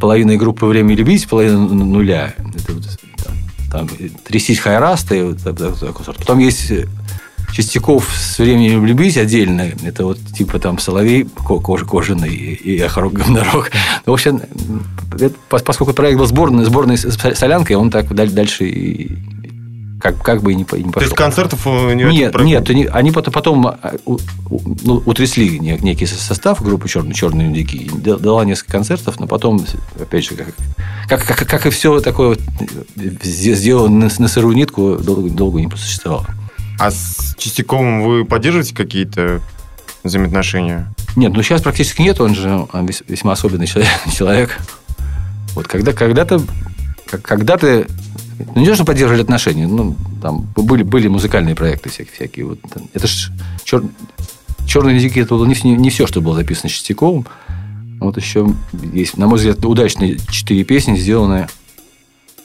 [0.00, 2.34] половиной группы «Время любить», половина нуля.
[3.74, 3.88] Там,
[4.22, 5.34] «Трясись хайрасты».
[5.34, 6.70] Потом есть
[7.52, 9.62] Чистяков с временем любить отдельно.
[9.82, 13.72] Это вот типа там Соловей кож, кожаный и Ахарок Говнорог.
[14.06, 14.42] В общем,
[15.48, 19.18] поскольку проект был сборный, сборной солянкой, он так дальше и
[20.04, 20.92] как, как бы и не, не пошло.
[20.92, 26.62] То есть концертов не Нет, нет, они, они потом, потом а, ну, утрясли некий состав
[26.62, 27.90] группы Черные, Черные индюки.
[27.90, 29.64] Дала несколько концертов, но потом,
[29.98, 30.34] опять же,
[31.08, 32.40] как, как, как, и все такое вот,
[33.22, 36.26] сделано на, на сырую нитку, долго, долго не просуществовало.
[36.78, 39.40] А с Чистяковым вы поддерживаете какие-то
[40.02, 40.92] взаимоотношения?
[41.16, 42.66] Нет, ну сейчас практически нет, он же
[43.08, 43.66] весьма особенный
[44.14, 44.58] человек.
[45.54, 46.42] Вот когда, когда-то
[47.22, 47.86] когда-то
[48.54, 52.14] ну, не то, что поддерживали отношения, ну, там были, были музыкальные проекты всякие.
[52.14, 52.58] всякие вот,
[52.92, 53.30] это ж
[53.64, 53.82] чер...
[54.66, 57.26] «Черные языки» это было не, не все, что было записано Чистяковым.
[58.00, 58.48] Вот еще
[58.92, 61.48] есть, на мой взгляд, удачные четыре песни, сделанные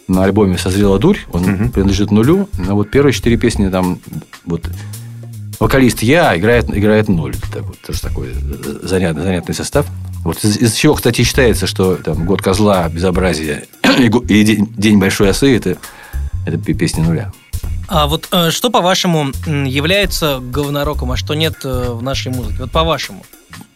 [0.07, 1.19] на альбоме «Созрела дурь».
[1.31, 1.69] Он угу.
[1.69, 2.49] принадлежит нулю.
[2.57, 3.99] Но вот первые четыре песни там
[4.45, 4.69] вот
[5.59, 7.35] вокалист я играет, играет ноль.
[7.53, 8.33] Так вот, тоже такой
[8.83, 9.85] занятный, занятный состав.
[10.23, 13.65] Вот из, из чего, кстати, считается, что там год козла, безобразие
[14.27, 15.77] и, день, день большой осы это,
[16.45, 17.31] это песня нуля.
[17.87, 22.57] А вот э, что, по-вашему, является говнороком, а что нет э, в нашей музыке?
[22.59, 23.25] Вот по-вашему.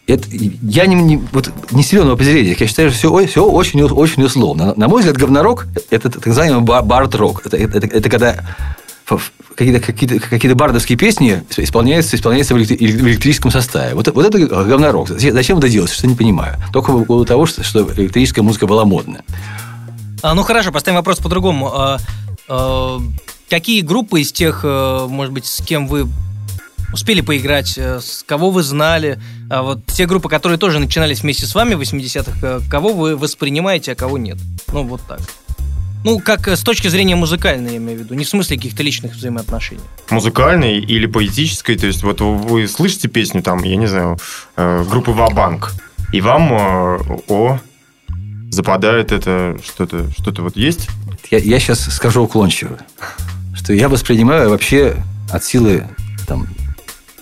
[0.06, 2.60] Это, я не, не, вот, не силен в определениях.
[2.60, 4.66] Я считаю, что все, все очень, очень условно.
[4.66, 7.44] На, на мой взгляд, говнорок– это так называемый бард-рок.
[7.46, 8.36] Это, это, это, это когда
[9.54, 13.94] какие-то какие какие бардовские песни исполняются, исполняются в электрическом составе.
[13.94, 15.08] Вот, вот это говнорок.
[15.08, 16.56] Зачем это делать, что не понимаю.
[16.72, 19.24] Только по поводу того, что, что электрическая музыка была модная.
[20.22, 21.70] А, ну хорошо, поставим вопрос по-другому.
[21.74, 21.98] А,
[22.48, 22.98] а,
[23.50, 26.08] какие группы из тех, э, может быть, с кем вы
[26.92, 31.46] успели поиграть, э, с кого вы знали, а вот те группы, которые тоже начинались вместе
[31.46, 34.38] с вами в 80-х, э, кого вы воспринимаете, а кого нет?
[34.72, 35.20] Ну, вот так.
[36.04, 38.82] Ну, как э, с точки зрения музыкальной, я имею в виду, не в смысле каких-то
[38.82, 39.80] личных взаимоотношений.
[40.10, 44.18] Музыкальной или поэтической, то есть вот вы слышите песню там, я не знаю,
[44.56, 45.72] э, группы Вабанк,
[46.12, 47.58] и вам э, о
[48.50, 50.88] западает это что-то, что-то вот есть?
[51.30, 52.78] Я, я сейчас скажу уклончиво,
[53.54, 54.96] что я воспринимаю вообще
[55.32, 55.88] от силы
[56.26, 56.46] там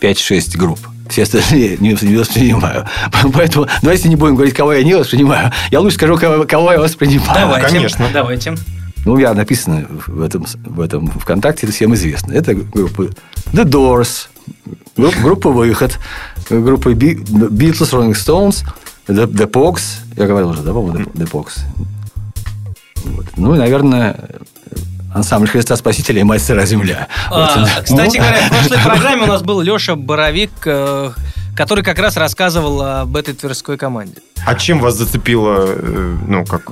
[0.01, 0.81] 5-6 групп
[1.13, 2.87] все остальные не, не воспринимаю.
[3.35, 5.53] Поэтому давайте не будем говорить, кого я не воспринимаю.
[5.71, 7.35] Я лучше скажу, кого, кого я воспринимаю.
[7.35, 8.09] Давайте, Конечно.
[8.13, 8.55] Давайте.
[9.05, 12.33] Ну, я написано в этом, в этом ВКонтакте, это всем известно.
[12.33, 13.03] Это группа
[13.53, 14.29] The Doors,
[14.97, 15.99] группа, группа «Выход»,
[16.49, 18.65] группы Би- Beatles, Rolling Stones,
[19.09, 19.83] The, The Pogs.
[20.17, 21.59] Я говорил уже, да, по-моему, The, The Pogs.
[23.05, 23.27] Вот.
[23.37, 24.17] Ну и, наверное,
[25.15, 27.09] ансамбль Христа Спасителя и Мать Сыра Земля.
[27.31, 27.69] А, Вот.
[27.85, 31.11] Кстати Ну, говоря, в прошлой программе у нас был Леша Боровик, э,
[31.57, 34.17] который как раз рассказывал об этой тверской команде.
[34.47, 36.63] А чем вас зацепило, э, ну, как...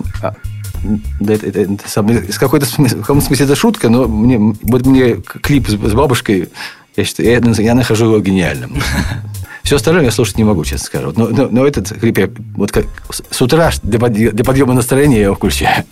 [1.20, 1.88] Да, это, это- это
[2.33, 6.48] с какой-то в каком смысле это шутка, но мне, вот мне клип с, с бабушкой,
[6.96, 8.83] я, считаю, я, я нахожу его гениальным.
[9.62, 11.12] Все остальное я слушать не могу, честно скажу.
[11.14, 12.87] Но, но, но этот клип я вот как
[13.31, 15.85] с утра для, подъ- для подъема настроения я его включаю.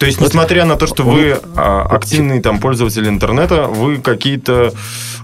[0.00, 4.72] То есть, несмотря на то, что вы а, активный там пользователь интернета, вы какие-то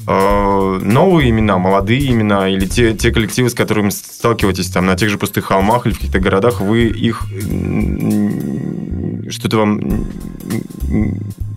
[0.07, 5.09] э, новые имена, молодые имена или те, те коллективы, с которыми сталкиваетесь там на тех
[5.09, 7.23] же пустых холмах или в каких-то городах, вы их
[9.31, 9.81] что-то вам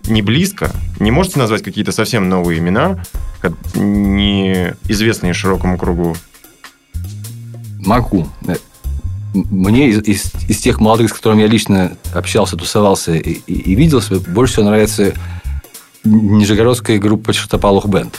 [0.06, 0.70] не близко?
[0.98, 3.04] Не можете назвать какие-то совсем новые имена,
[3.42, 6.16] как- не известные широкому кругу?
[7.80, 8.26] Могу.
[9.34, 13.74] Мне из, из- из тех молодых, с которыми я лично общался, тусовался и, и- и
[13.74, 15.12] виделся, больше всего нравится
[16.04, 18.18] нижегородская группа Чертополох Бенд.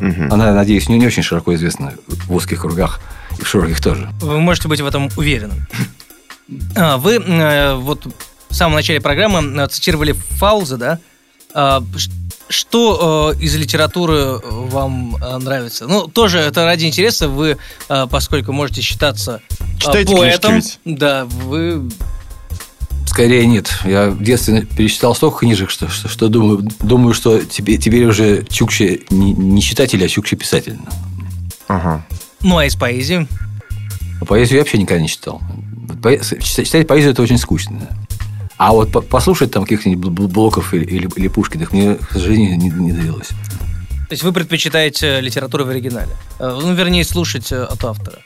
[0.00, 0.32] Мгм.
[0.32, 3.00] Она, надеюсь, не, не очень широко известна в узких кругах
[3.38, 4.08] и в широких тоже.
[4.20, 5.54] Вы можете быть в этом уверены.
[6.76, 8.06] А, Вы э, вот
[8.48, 10.98] в самом начале программы э, цитировали Фауза, да?
[11.54, 11.82] А,
[12.48, 15.86] Что э, из литературы вам э, нравится?
[15.86, 17.28] Ну, тоже это ради интереса.
[17.28, 17.56] Вы,
[17.88, 21.88] э, поскольку можете считаться э, Читаете поэтом, книжки да, вы
[23.06, 23.72] Скорее нет.
[23.84, 28.44] Я в детстве перечитал столько книжек, что, что, что думаю, думаю, что тебе, теперь уже
[28.44, 30.78] Чукче не, не читатель, а Чукче писатель.
[31.66, 32.04] Ага.
[32.42, 33.26] ну а из поэзии?
[34.28, 35.40] Поэзию я вообще никогда не читал.
[36.02, 37.88] Поэ- читать поэзию это очень скучно.
[38.58, 42.56] А вот по- послушать там каких-нибудь Бл- Блоков или, или, или Пушкиных мне, к сожалению,
[42.58, 43.28] не, не довелось.
[43.28, 46.08] То есть вы предпочитаете литературу в оригинале?
[46.38, 48.18] Э, Ну, вернее, слушать э, от автора.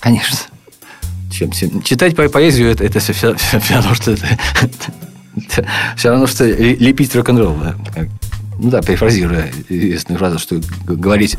[0.00, 0.38] Конечно.
[1.32, 4.26] Чем, чем- читать по- поэзию это, это все, все, все равно, что это,
[5.96, 7.56] все равно, что лепить рок-н-ролл.
[7.56, 7.74] да.
[8.58, 11.36] Ну да, перефразируя известную фразу, что говорить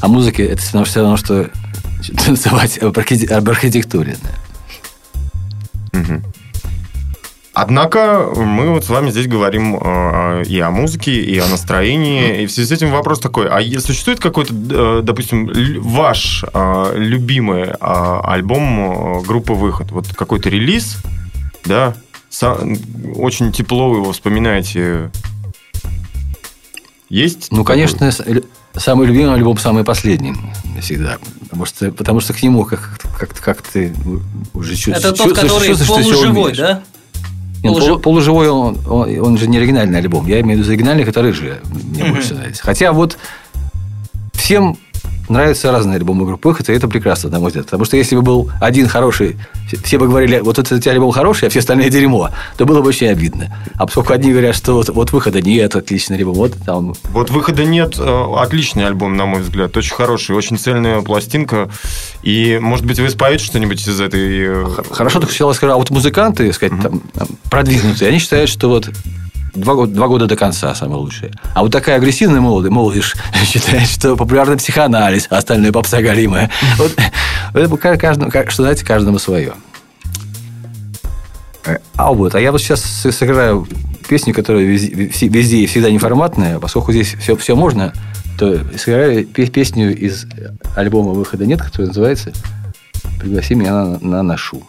[0.00, 1.50] о музыке это все равно, все равно что
[2.24, 4.16] танцевать об, архи- об архитектуре.
[5.92, 5.98] да.
[5.98, 6.22] Мгм.
[7.52, 12.42] Однако мы вот с вами здесь говорим э, и о музыке, и о настроении.
[12.42, 17.64] И в связи с этим вопрос такой: а существует какой-то, э, допустим, ваш э, любимый
[17.64, 19.90] э, альбом э, группы Выход?
[19.90, 20.98] Вот какой-то релиз,
[21.64, 21.94] да?
[23.16, 25.10] Очень тепло вы его вспоминаете.
[27.08, 27.48] Есть?
[27.50, 27.74] Ну, такой?
[27.74, 28.12] конечно,
[28.76, 30.36] самый любимый альбом самый последний
[30.80, 31.18] всегда.
[31.40, 33.92] Потому что, потому что к нему как, как, как ты
[34.54, 34.98] уже чувствуешь.
[34.98, 36.84] Это тот, который полуживой, да?
[37.62, 40.26] Нет, Полужи- полу- полуживой, он, он, он же не оригинальный альбом.
[40.26, 41.60] Я имею в виду оригинальный, который же
[41.92, 42.62] мне больше нравится.
[42.62, 43.18] Хотя вот
[44.32, 44.76] всем
[45.28, 47.66] нравятся разные альбомы группы «Выход», и это прекрасно, на мой взгляд.
[47.66, 49.36] Потому что если бы был один хороший,
[49.84, 52.80] все- бы говорили, вот этот у тебя альбом хороший, а все остальные дерьмо, то было
[52.82, 53.56] бы очень обидно.
[53.76, 57.64] А поскольку одни говорят, что вот, вот «Выхода» нет, отличный альбом, вот там Вот выхода
[57.64, 57.94] нет.
[57.98, 59.76] э, Отличный альбом, на мой взгляд.
[59.76, 61.68] Очень хороший, очень цельная пластинка.
[62.22, 64.64] И, может быть, вы споете что-нибудь из этой...
[64.64, 68.68] э, Хорошо, так сначала скажу, а вот музыканты, сказать, там, там, продвинутые, они считают, что
[68.68, 68.90] вот
[69.54, 71.32] два, два года до конца самое лучшее.
[71.54, 76.50] А вот такая агрессивная молодежь, молодежь считает, что популярный психоанализ, а остальное попса галимая.
[76.78, 76.96] Вот,
[77.54, 79.52] это ка- каждому, ка- что знаете, каждому свое.
[81.96, 83.68] А вот, а я вот сейчас сыграю
[84.08, 87.92] песню, которая везде, везде и всегда неформатная, поскольку здесь все, все можно,
[88.38, 90.26] то сыграю пе- песню из
[90.74, 92.32] альбома «Выхода нет», который называется
[93.20, 94.62] «Пригласи меня на, на нашу».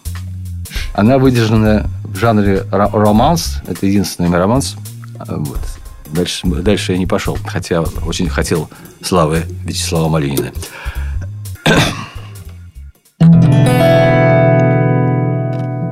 [0.94, 3.58] Она выдержана в жанре ро- романс.
[3.68, 4.76] Это единственный романс.
[5.20, 5.60] А, Вот.
[6.08, 8.70] Дальше, дальше я не пошел, хотя очень хотел
[9.02, 10.52] славы Вячеслава Малинина.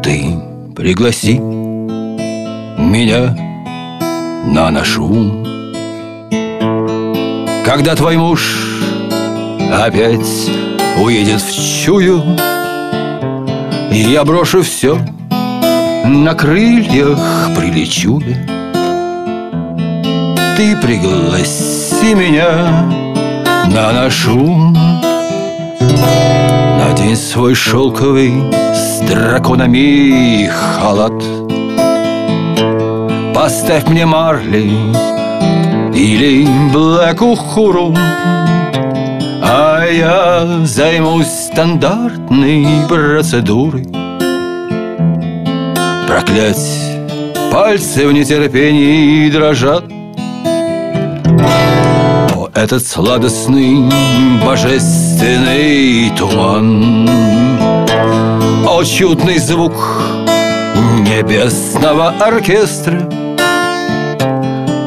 [0.04, 0.40] Ты
[0.76, 3.36] пригласи меня
[4.48, 5.46] на нашу.
[7.66, 8.42] Когда твой муж
[9.72, 10.50] опять
[11.02, 12.24] уедет в чую,
[13.92, 14.98] я брошу все,
[16.06, 18.60] на крыльях прилечу я.
[20.56, 22.90] Ты пригласи меня
[23.68, 24.74] на нашу.
[26.78, 28.34] Надень свой шелковый
[28.74, 31.24] с драконами халат.
[33.34, 34.70] Поставь мне марли
[35.96, 37.96] или блэк ухуру,
[39.90, 43.88] я займусь стандартной процедурой.
[46.08, 46.80] Проклять
[47.52, 49.84] пальцы в нетерпении дрожат.
[52.36, 53.90] О, этот сладостный
[54.46, 57.10] божественный туман.
[58.68, 59.74] О, чудный звук
[61.00, 63.00] небесного оркестра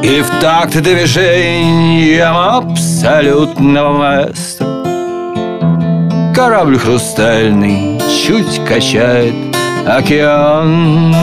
[0.01, 4.52] И в такт движением абсолютного маэстро
[6.33, 9.35] Корабль хрустальный чуть качает
[9.85, 11.13] океан.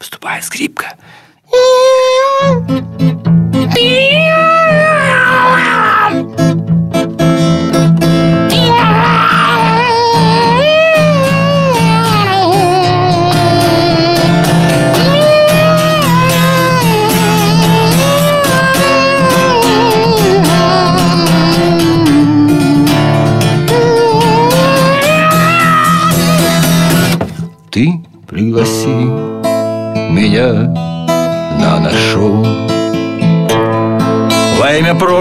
[0.00, 0.94] Вступает скрипка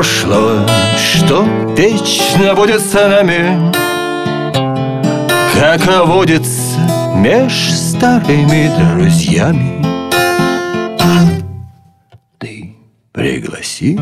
[0.03, 1.43] прошлого, что
[1.77, 3.71] вечно будет с нами
[5.53, 6.79] Как водится
[7.15, 9.81] меж старыми друзьями
[12.37, 12.75] Ты
[13.13, 13.97] пригласи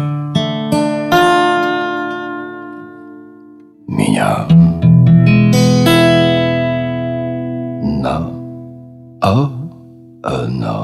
[3.88, 4.48] меня
[8.02, 8.32] на
[10.24, 10.81] оно.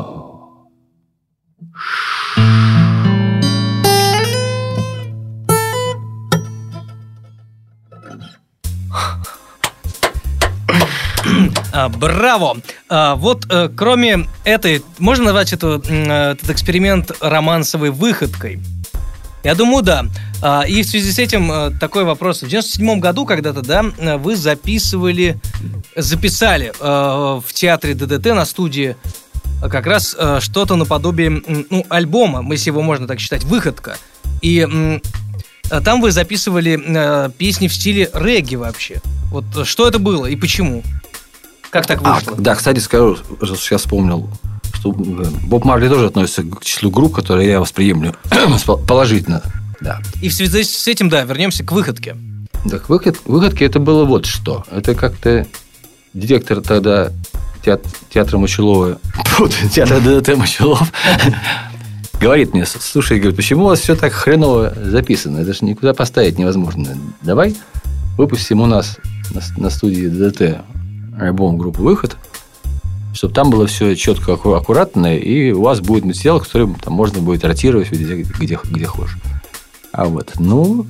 [11.98, 12.58] Браво!
[12.90, 18.60] А, вот э, кроме этой, можно назвать эту, э, этот эксперимент романсовой выходкой?
[19.44, 20.06] Я думаю, да.
[20.42, 22.42] А, и в связи с этим э, такой вопрос.
[22.42, 25.40] В 97 году когда-то, да, э, вы записывали,
[25.96, 28.96] записали э, в театре ДДТ на студии
[29.62, 33.98] э, как раз э, что-то наподобие, ну, альбома, если его можно так считать, выходка.
[34.42, 39.02] И э, там вы записывали э, песни в стиле регги вообще.
[39.32, 40.84] Вот что это было и почему?
[41.70, 42.36] Как так А, вышло?
[42.38, 44.30] да, кстати, скажу, что сейчас вспомнил,
[44.74, 48.16] что Боб Марли тоже относится к числу групп, которые я восприемлю
[48.88, 49.42] положительно.
[49.82, 50.00] Да.
[50.22, 52.16] И в связи с этим, да, вернемся к выходке.
[52.70, 54.64] Так выход, выходки это было вот что.
[54.72, 55.46] Это как-то
[56.14, 57.12] директор тогда
[57.66, 59.00] теат- театра Мочелова,
[59.72, 60.92] театра ДДТ Мочелов,
[62.20, 65.40] говорит мне, слушай, говорит, почему у вас все так хреново записано?
[65.40, 66.98] Это же никуда поставить невозможно.
[67.22, 67.56] Давай
[68.18, 68.98] выпустим у нас
[69.32, 70.62] на, на студии ДДТ
[71.20, 72.18] альбом группы «Выход»,
[73.14, 77.44] чтобы там было все четко, аккуратно, и у вас будет материал, который там можно будет
[77.44, 79.18] ротировать где, где, где хочешь.
[79.92, 80.86] А вот, ну,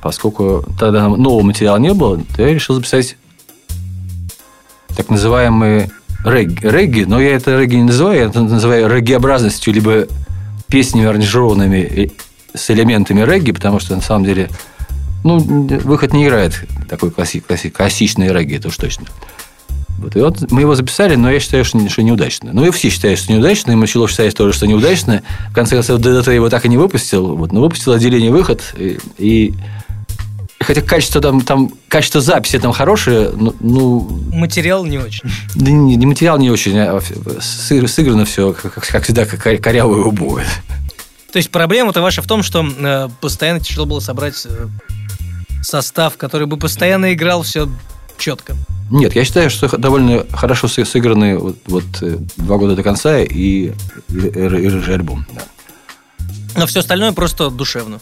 [0.00, 3.16] поскольку тогда нового материала не было, то я решил записать
[4.96, 5.90] так называемые
[6.24, 10.06] регги, регги, но я это регги не называю, я это называю реггиобразностью, либо
[10.68, 12.12] песнями аранжированными и
[12.54, 14.48] с элементами регги, потому что на самом деле
[15.24, 19.06] ну, выход не играет такой класси, класси, классичный регги, это уж точно.
[19.98, 22.50] Вот, и вот мы его записали, но я считаю, что, что неудачно.
[22.52, 25.22] Ну, и все считают, что неудачно, и Мочилов считает тоже, что неудачно.
[25.50, 27.36] В конце концов, ДДТ его так и не выпустил.
[27.36, 29.54] Вот, но выпустил отделение «Выход», и, и
[30.62, 34.00] хотя качество там, там качество записи там хорошее, ну, ну
[34.32, 35.28] Материал не очень.
[35.54, 37.00] да не, не материал не очень, а
[37.40, 40.42] сыг- сыграно все, как, как всегда, как коряво и убого.
[41.32, 44.66] То есть проблема-то ваша в том, что э, постоянно тяжело было собрать э,
[45.62, 47.68] состав, который бы постоянно играл все
[48.18, 48.54] четко.
[48.90, 53.18] Нет, я считаю, что довольно хорошо сы- сыграны вот, вот, э, два года до конца
[53.20, 53.72] и, и,
[54.10, 55.24] и, и рыжий альбом.
[55.32, 55.42] да.
[56.56, 58.00] Но все остальное просто душевно.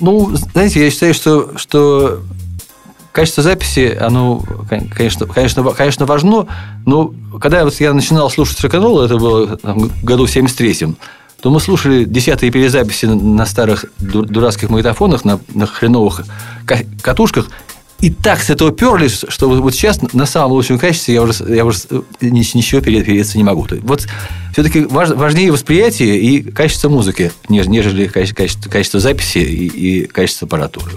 [0.00, 2.20] Ну, знаете, я считаю, что, что
[3.12, 6.48] качество записи, оно, кон- конечно, конечно, конечно важно,
[6.84, 10.96] но когда вот я начинал слушать рок-н-ролл, это было там, году в 73-м,
[11.42, 16.22] то мы слушали десятые перезаписи на- старых ду- дурацких магнитофонах, на, на хреновых
[16.64, 17.48] ка- катушках,
[17.98, 21.64] и так с этого перлись, что вот- сейчас на самом лучшем качестве я уже, я
[21.64, 21.78] уже
[22.20, 23.66] ни- ничего переться не могу.
[23.82, 24.06] Вот
[24.52, 30.46] все-таки важнее восприятие и качество музыки, неж- нежели каче- качество, качество записи и, и качество
[30.46, 30.92] аппаратуры.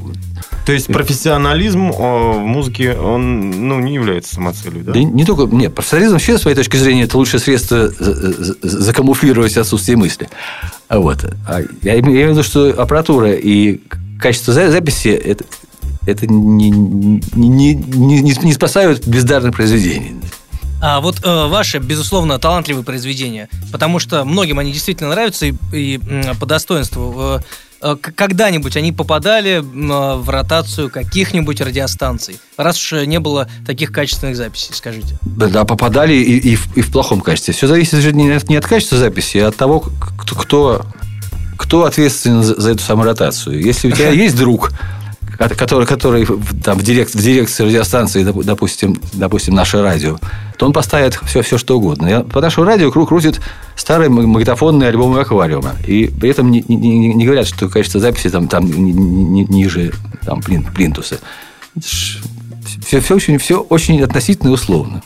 [0.66, 4.94] То есть профессионализм э, в музыке, он ну, не является самоцелью, да?
[4.94, 5.44] Да не только...
[5.56, 10.28] Нет, профессионализм вообще, с своей точки зрения, это лучшее средство за- за- закамуфлировать отсутствие мысли.
[10.88, 11.24] А Вот.
[11.48, 13.80] А я имею в виду, что аппаратура и
[14.20, 15.44] качество за- записи это,
[16.08, 20.16] это не, не, не, не, не спасают бездарных произведений.
[20.82, 26.00] А вот э, ваши, безусловно, талантливые произведения, потому что многим они действительно нравятся и, и,
[26.40, 27.14] по достоинству.
[27.18, 27.44] Э, э,
[27.80, 34.74] когда-нибудь они попадали э, в ротацию каких-нибудь радиостанций, раз уж не было таких качественных записей,
[34.74, 35.18] скажите.
[35.22, 37.54] Да, да, попадали и, и, в, и в плохом качестве.
[37.54, 40.86] Все зависит же не от, не от качества записи, а от того, кто, кто
[41.58, 43.62] кто ответственен за, за эту саморотацию?
[43.62, 44.72] Если у тебя есть друг,
[45.38, 46.26] который, который
[46.64, 50.18] там, в, директ, в дирекции радиостанции, допустим, допустим, наше радио,
[50.58, 52.24] то он поставит все, все что угодно.
[52.24, 53.42] По нашему радио круг крутит
[53.76, 55.76] старые магнитофонные альбомы аквариума.
[55.86, 60.64] И при этом не, не, не говорят, что качество записи там, там ниже там, плин,
[60.64, 61.20] плинтуса.
[61.80, 65.02] Все, все, очень, все очень относительно и условно.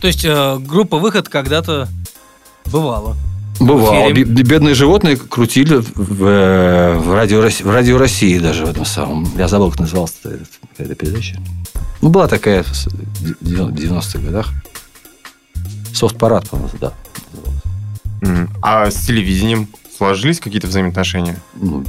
[0.00, 1.88] То есть э, группа выход когда-то
[2.66, 3.16] бывала.
[3.60, 4.12] Бывало.
[4.12, 9.28] Бедные животные крутили в, э, в, радио, в радио России даже в этом самом.
[9.36, 10.14] Я забыл, как называлась
[10.78, 11.36] эта передача.
[12.00, 12.70] Ну, была такая в
[13.42, 14.52] 90-х годах.
[15.92, 16.92] Софт-парад, по-моему, да.
[18.62, 21.38] А с телевидением сложились какие-то взаимоотношения?
[21.54, 21.84] Ну,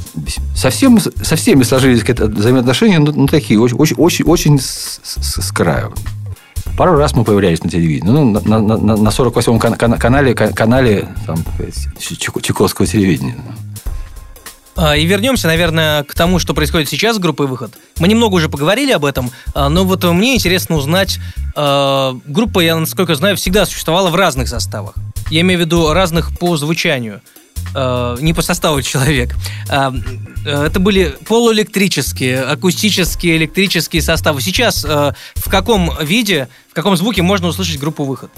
[0.55, 5.93] совсем, со всеми сложились взаимоотношения, но, но такие, очень, очень, очень с, с, с краю.
[6.79, 8.09] Пару раз мы появлялись на телевидении.
[8.09, 11.43] Ну, на, на, на, на 48-м кан- кан- канале, канале там,
[11.99, 13.35] Чайковского телевидения.
[14.77, 17.73] А, и вернемся, наверное, к тому, что происходит сейчас с группой «Выход».
[17.97, 21.19] Мы немного уже поговорили об этом, а, но вот мне интересно узнать,
[21.53, 24.93] а, группа, я насколько знаю, всегда существовала в разных составах.
[25.29, 27.19] Я имею в виду разных по звучанию–
[27.75, 29.35] э, не по составу человек.
[29.69, 29.91] Э,
[30.45, 34.41] это были полуэлектрические, акустические, электрические составы.
[34.41, 38.31] Сейчас э, в каком виде, в каком звуке можно услышать группу «Выход»?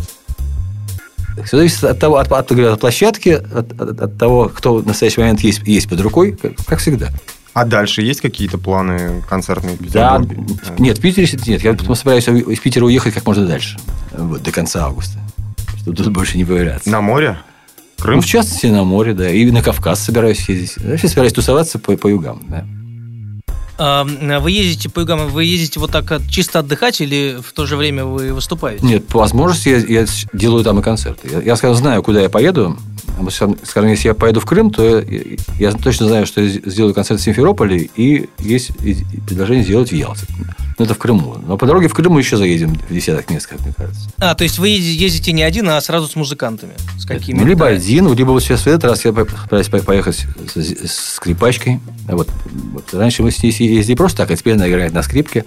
[1.46, 5.22] Все зависит от того, от, от, от площадки, от, от, от того, кто в настоящий
[5.22, 7.10] момент есть, есть под рукой, как, как всегда.
[7.54, 9.78] А дальше есть какие-то планы концертные?
[9.80, 10.22] Да,
[10.78, 11.62] нет, в Питере нет.
[11.64, 13.78] Я собираюсь из Питера уехать как можно дальше.
[14.12, 15.20] Вот, до конца августа.
[15.82, 16.90] Чтобы тут больше не появляться.
[16.90, 17.40] На море?
[18.02, 18.16] Крым?
[18.18, 19.30] Ну, в частности, на море, да.
[19.30, 20.78] И на Кавказ собираюсь ездить.
[20.84, 22.66] Вообще собираюсь тусоваться по, по югам, да.
[23.78, 28.06] Вы ездите по югам, вы ездите вот так чисто отдыхать или в то же время
[28.06, 28.86] вы выступаете?
[28.86, 31.30] Нет, по возможности я, я делаю там и концерты.
[31.32, 32.78] Я, я скажем, знаю, куда я поеду.
[33.64, 35.04] Скажем, если я поеду в Крым, то
[35.60, 38.72] я, точно знаю, что я сделаю концерт в Симферополе, и есть
[39.28, 40.26] предложение сделать в Ялте.
[40.78, 41.38] Ну, это в Крыму.
[41.46, 44.10] Но по дороге в Крым мы еще заедем в десяток мест, как мне кажется.
[44.18, 46.74] А, то есть вы ездите не один, а сразу с музыкантами?
[46.98, 47.38] С какими?
[47.40, 51.80] Ну, либо один, либо вот сейчас в этот раз я пытаюсь поехать с скрипачкой.
[52.08, 52.30] А вот,
[52.74, 55.46] вот раньше мы с ней ездили просто так, а теперь она играет на скрипке.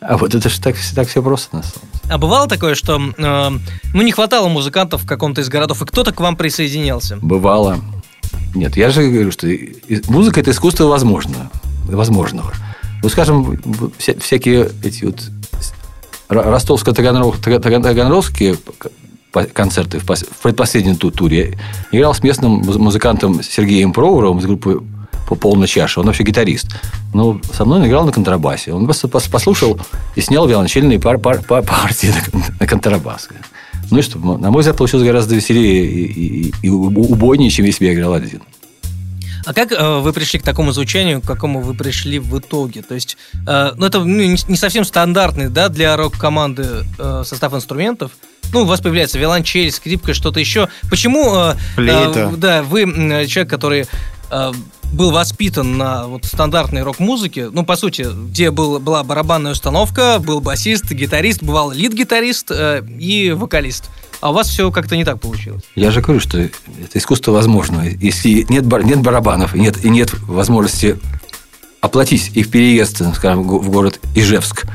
[0.00, 2.14] А вот это же так, так все просто на самом деле.
[2.14, 3.50] А бывало такое, что э,
[3.94, 7.18] ну, не хватало музыкантов в каком-то из городов, и кто-то к вам присоединялся?
[7.20, 7.78] Бывало.
[8.54, 9.48] Нет, я же говорю, что
[10.08, 11.50] музыка– это искусство возможного.
[11.84, 12.52] возможного.
[13.02, 13.60] Ну, скажем,
[13.98, 15.22] вся, всякие эти вот
[16.28, 18.58] ростовско-таганрогские
[19.52, 20.06] концерты в
[20.42, 21.58] предпоследнем туре.
[21.92, 24.82] Играл с местным музыкантом Сергеем Проуровым из группы
[25.28, 26.00] по полной чаше.
[26.00, 26.68] Он вообще гитарист.
[27.12, 28.72] Но со мной он играл на контрабасе.
[28.72, 29.78] Он просто послушал
[30.14, 32.12] и снял виолончельные пар пар пар партии
[32.60, 33.28] на контрабас.
[33.90, 37.84] Ну и что, на мой взгляд, получилось гораздо веселее и, и, и убойнее, чем если
[37.84, 38.42] бы я играл один.
[39.46, 42.82] А как э, вы пришли к такому звучанию, к какому вы пришли в итоге?
[42.82, 43.16] То есть,
[43.46, 48.10] э, ну, это ну, не совсем стандартный, да, для рок-команды э, состав инструментов.
[48.52, 50.68] Ну, у вас появляется виолончель, скрипка, что-то еще.
[50.90, 52.82] Почему э, э, да, вы
[53.28, 53.86] человек, который
[54.30, 54.52] э,
[54.92, 60.40] был воспитан на вот стандартной рок-музыке, ну, по сути, где был, была барабанная установка, был
[60.40, 63.90] басист, гитарист, бывал лид-гитарист э, и вокалист.
[64.20, 65.62] А у вас все как-то не так получилось.
[65.74, 66.50] Я же говорю, что это
[66.94, 67.86] искусство возможно.
[67.86, 70.98] Если нет, бар, нет барабанов и нет, и нет возможности
[71.80, 74.66] оплатить их переезд, скажем, в город Ижевск,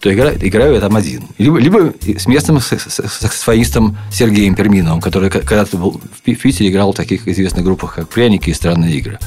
[0.00, 1.24] то играю, играю я там один.
[1.38, 7.26] Либо, либо с местным саксофонистом Сергеем Перминовым, который когда-то был в Питере, играл в таких
[7.26, 9.18] известных группах, как «Пряники» и «Странные игры».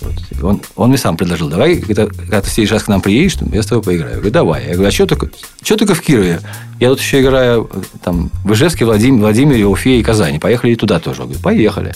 [0.00, 0.42] Вот.
[0.42, 3.36] Он, он мне сам предложил, давай, когда, когда ты в следующий раз к нам приедешь,
[3.52, 4.12] я с тобой поиграю.
[4.12, 4.66] Я говорю, давай.
[4.66, 5.30] Я говорю, а что только,
[5.62, 6.40] что только в Кирове?
[6.80, 7.70] Я тут еще играю
[8.02, 10.38] там, в Ижевске, Владимир, Владимире, Уфе и Казани.
[10.38, 11.22] Поехали и туда тоже.
[11.22, 11.94] Он говорит, поехали.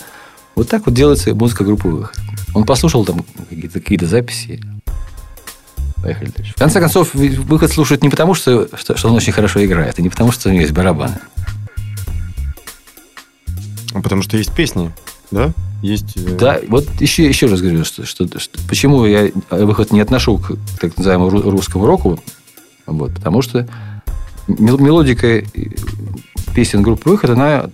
[0.57, 2.17] Вот так вот делается музыка группы «Выход».
[2.55, 4.61] Он послушал там какие-то, какие записи.
[6.03, 6.53] Поехали дальше.
[6.53, 10.03] В конце концов, выход слушает не потому, что, что, что он очень хорошо играет, и
[10.03, 11.19] не потому, что у него есть барабаны.
[13.93, 14.93] А потому что есть песни,
[15.31, 15.53] да?
[15.83, 16.17] Есть...
[16.17, 20.39] Э, да, вот еще, еще раз говорю, что, что, что почему я выход не отношу
[20.39, 22.21] к так называемому русскому року,
[22.87, 23.67] вот, потому что
[24.47, 25.43] мелодика
[26.55, 27.71] песен группы выход, она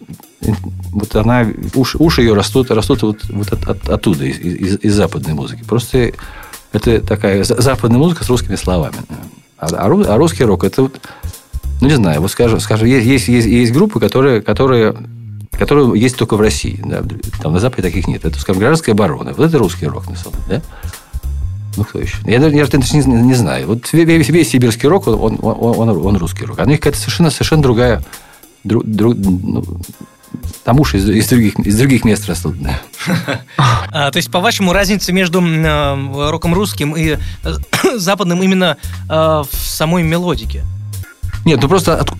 [0.92, 4.94] вот она уши, уши ее растут, растут вот, вот от, от, оттуда, из, из, из
[4.94, 5.64] западной музыки.
[5.66, 6.12] Просто
[6.72, 8.96] это такая западная музыка с русскими словами.
[9.58, 11.00] А, а, а русский рок это вот,
[11.80, 14.94] ну не знаю, вот скажем, скажем есть, есть, есть, есть группы, которые, которые
[15.52, 16.80] которые есть только в России.
[16.84, 17.02] Да?
[17.40, 18.24] Там на Западе таких нет.
[18.24, 19.34] Это, скажем, гражданская оборона.
[19.36, 20.62] Вот это русский рок, на самом деле.
[20.82, 20.90] Да?
[21.76, 22.16] Ну, кто еще?
[22.24, 23.66] Я даже, я даже не, не знаю.
[23.66, 26.58] Вот весь, весь сибирский рок, он, он, он, он русский рок.
[26.58, 28.02] А у них какая-то совершенно, совершенно другая...
[28.64, 29.64] Друг, друг, ну,
[30.64, 32.56] там уши из, из других, из других мест растут.
[32.60, 32.80] да.
[33.92, 37.52] А, то есть, по-вашему, разница между э, роком русским и э,
[37.96, 38.76] западным именно
[39.08, 39.14] э,
[39.48, 40.64] в самой мелодике?
[41.44, 42.12] Нет, ну просто от-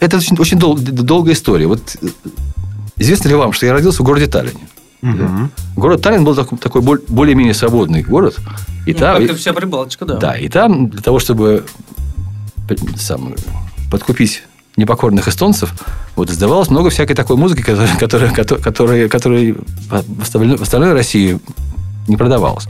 [0.00, 1.66] это очень, очень дол- долгая история.
[1.66, 2.06] Вот э,
[2.96, 4.60] известно ли вам, что я родился в городе Таллине?
[5.76, 8.38] Город Таллин был такой, такой более-менее свободный город.
[8.86, 10.16] И Ну, там, как-то и- вся Прибалтика, да.
[10.16, 11.64] да, и там для того, чтобы
[12.96, 13.34] сам,
[13.90, 14.42] подкупить
[14.76, 15.72] непокорных эстонцев,
[16.16, 19.54] вот издавалось много всякой такой музыки, которая, которая, которая, которая,
[19.90, 21.40] в остальной России
[22.08, 22.66] не продавалась.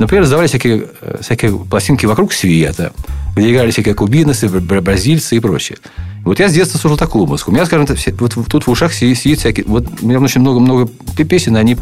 [0.00, 0.88] Например, раздавали всякие,
[1.20, 2.94] всякие пластинки вокруг света,
[3.36, 5.76] где играли всякие кубинцы, бразильцы и прочее.
[6.24, 7.50] Вот я с детства слушал такую музыку.
[7.50, 9.66] У меня, скажем, так, вот тут в ушах сидит, сидит всякие...
[9.66, 11.76] Вот у меня очень много-много песен, они...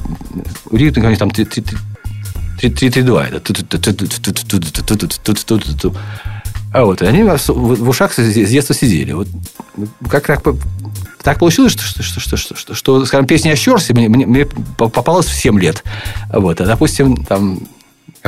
[0.73, 1.77] Ритм, они там 3-3-2.
[6.73, 9.13] А вот, они в ушах с детства сидели.
[9.13, 9.29] Вот
[10.11, 10.43] как так,
[11.23, 14.45] так получилось, что, что, что, что, что, что, скажем, песня о Щерсе мне, мне, мне
[14.45, 15.85] попалась в 7 лет.
[16.33, 17.61] Вот, а, допустим, там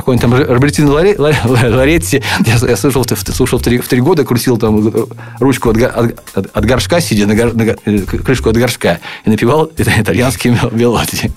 [0.00, 4.00] какой-нибудь там Робертино Лоре- Лоре- Лоретти, я, я слушал, в- слушал в три, в три
[4.00, 4.90] года, крутил там
[5.38, 6.16] ручку от, от,
[6.56, 11.32] от- горшка, сидя на, гор- на э, крышку от горшка, и напевал итальянские мел- мелодии.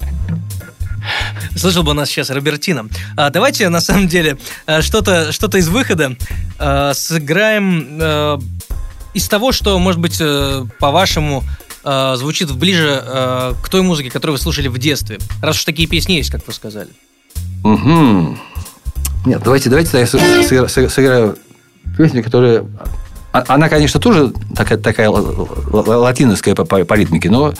[1.55, 2.87] Слышал бы у нас сейчас Робертино.
[3.17, 4.37] А, давайте, на самом деле,
[4.67, 6.15] э, что-то что из выхода
[6.59, 8.37] э, сыграем э,
[9.13, 10.21] из того, что, может быть,
[10.79, 11.43] по-вашему,
[11.83, 15.19] э, звучит ближе э, к той музыке, которую вы слушали в детстве.
[15.41, 16.89] Раз уж такие песни есть, как вы сказали.
[17.63, 18.39] Мгм.
[19.25, 21.37] Нет, давайте, давайте я сыгра- сыгра- сыгра- сыграю
[21.97, 22.65] песню, которая...
[23.31, 25.47] а- Она, конечно, тоже такая, такая л- л-
[25.85, 27.53] л- латиновская по, по- ритмике, но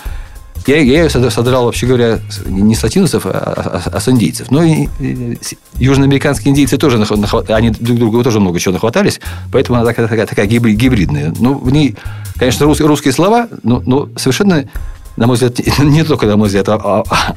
[0.68, 4.52] я, я ее сод- содрал, вообще говоря, не с латиносов, а, а- а с индейцев.
[4.52, 7.02] Но и, и с- южноамериканские индейцы тоже,
[7.50, 9.20] они друг другу тоже много чего нахватались,
[9.52, 11.34] поэтому она такая, такая, такая гибри- гибридная.
[11.40, 11.96] Ну, в ней,
[12.38, 14.66] конечно, рус- русские слова, но, но совершенно,
[15.18, 16.76] на мой взгляд, не только, на мой взгляд, а,
[17.10, 17.36] а-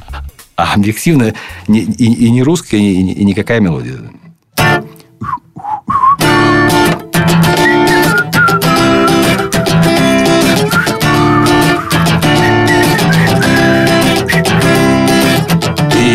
[0.57, 1.33] а объективно
[1.67, 3.99] и, и не русская, и никакая мелодия.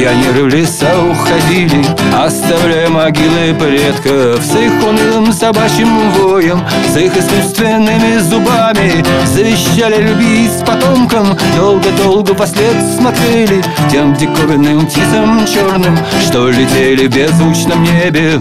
[0.02, 4.44] Пионеры в леса уходили, оставляя могилы предков.
[4.44, 6.60] С их унылым собачьим воем,
[6.92, 15.96] с их искусственными зубами Завещали любить с потомком, долго-долго послед смотрели Тем диковинным птицам черным,
[16.20, 18.40] что летели в беззвучном небе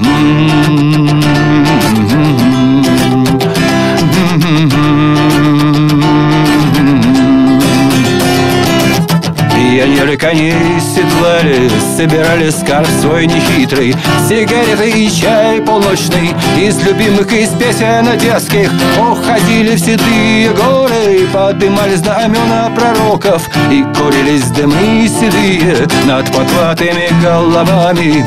[10.11, 13.95] Пионеры коней седлали, собирали скарб свой нехитрый.
[14.27, 22.69] Сигареты и чай полночный Из любимых из песен детских Уходили в седые горы Подымали знамена
[22.75, 23.49] пророков.
[23.71, 28.25] И курились дымы седые Над потлатыми головами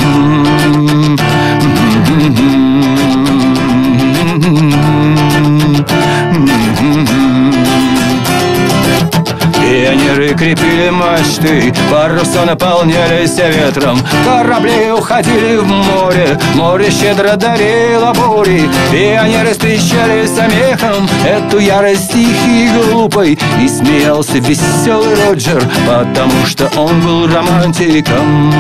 [9.85, 13.99] Пионеры крепили мачты, паруса наполнялись ветром.
[14.25, 18.63] Корабли уходили в море, море щедро дарило бури.
[18.91, 23.39] Пионеры встречали смехом эту ярость и глупой.
[23.61, 28.55] И смеялся веселый Роджер, потому что он был романтиком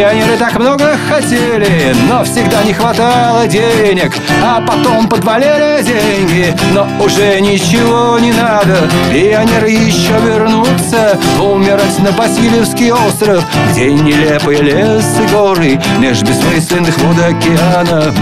[0.00, 4.14] Пионеры так много хотели, но всегда не хватало денег.
[4.42, 8.88] А потом подвалили деньги, но уже ничего не надо.
[9.12, 17.18] Пионеры еще вернутся умирать на Васильевский остров Где нелепые лес и горы меж бессмысленных вод
[17.18, 18.14] океана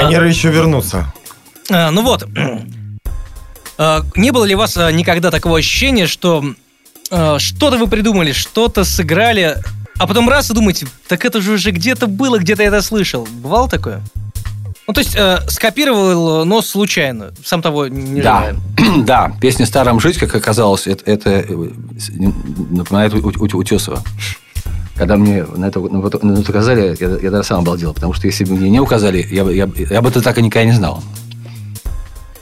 [0.00, 1.12] Пионеры еще вернутся.
[1.70, 2.24] А, ну вот.
[3.78, 6.44] А, Не было ли у вас а, никогда такого ощущения, что
[7.10, 9.56] а, что-то вы придумали, что-то сыграли,
[9.98, 13.26] а потом раз и думаете, так это же уже где-то было, где-то я это слышал.
[13.30, 14.02] Бывало такое?
[14.88, 18.96] Ну, то есть, э, скопировал, но случайно, сам того не Да, желая.
[19.04, 21.44] да, песня «Старом жить», как оказалось, это, это
[22.70, 24.02] напоминает У- У- Утесова.
[24.96, 28.12] Когда мне на это, на это- на это указали, я, я даже сам обалдел, потому
[28.12, 30.42] что если бы мне не указали, я, бы- я, бы- я бы это так и
[30.42, 31.02] никогда не знал.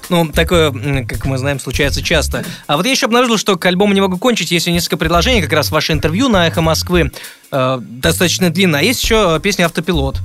[0.09, 0.73] Ну, такое,
[1.05, 2.45] как мы знаем, случается часто.
[2.67, 4.51] А вот я еще обнаружил, что к альбому не могу кончить.
[4.51, 7.13] Есть несколько предложений, как раз ваше интервью на «Эхо Москвы».
[7.53, 8.79] э, достаточно длинно.
[8.79, 10.19] А есть еще песня «Автопилот».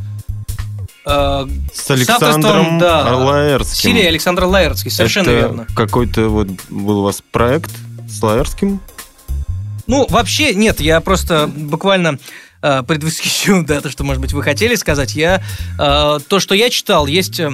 [1.05, 3.91] э, С Александром да, Лаэртским.
[3.91, 5.67] Сирия Александр Лаерский, совершенно Это верно.
[5.75, 7.69] какой-то вот был у вас проект
[8.09, 8.79] с Лаэртским?
[9.87, 12.19] Ну, вообще, нет, я просто буквально
[12.61, 15.15] э, предвосхищу, да, то, что, может быть, вы хотели сказать.
[15.15, 15.41] Я,
[15.79, 17.51] э, то, что я читал, есть э,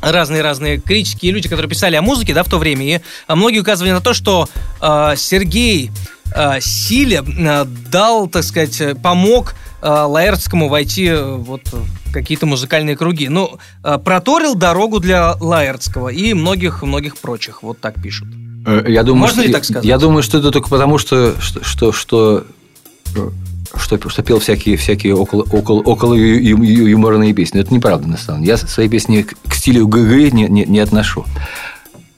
[0.00, 3.60] разные-разные критики и люди, которые писали о музыке, да, в то время, и э, многие
[3.60, 4.48] указывали на то, что
[4.80, 5.90] э, Сергей
[6.34, 11.62] э, Силе э, дал, так сказать, э, помог э, Лаэртскому войти э, вот
[12.12, 13.30] какие-то музыкальные круги.
[13.30, 13.58] Ну,
[14.04, 18.28] проторил дорогу для Лаэртского и многих-многих прочих, вот так пишут.
[18.66, 19.84] Э, Я думаю, Можно что, ли так сказать?
[19.84, 22.44] Я думаю, что это только потому, что что что, что,
[23.76, 27.60] что, что пел всякие всякие около около около ю- ю- юморные песни.
[27.60, 28.52] Это неправда на самом деле.
[28.52, 31.24] Я свои песни к стилю ГГ не, не, не отношу.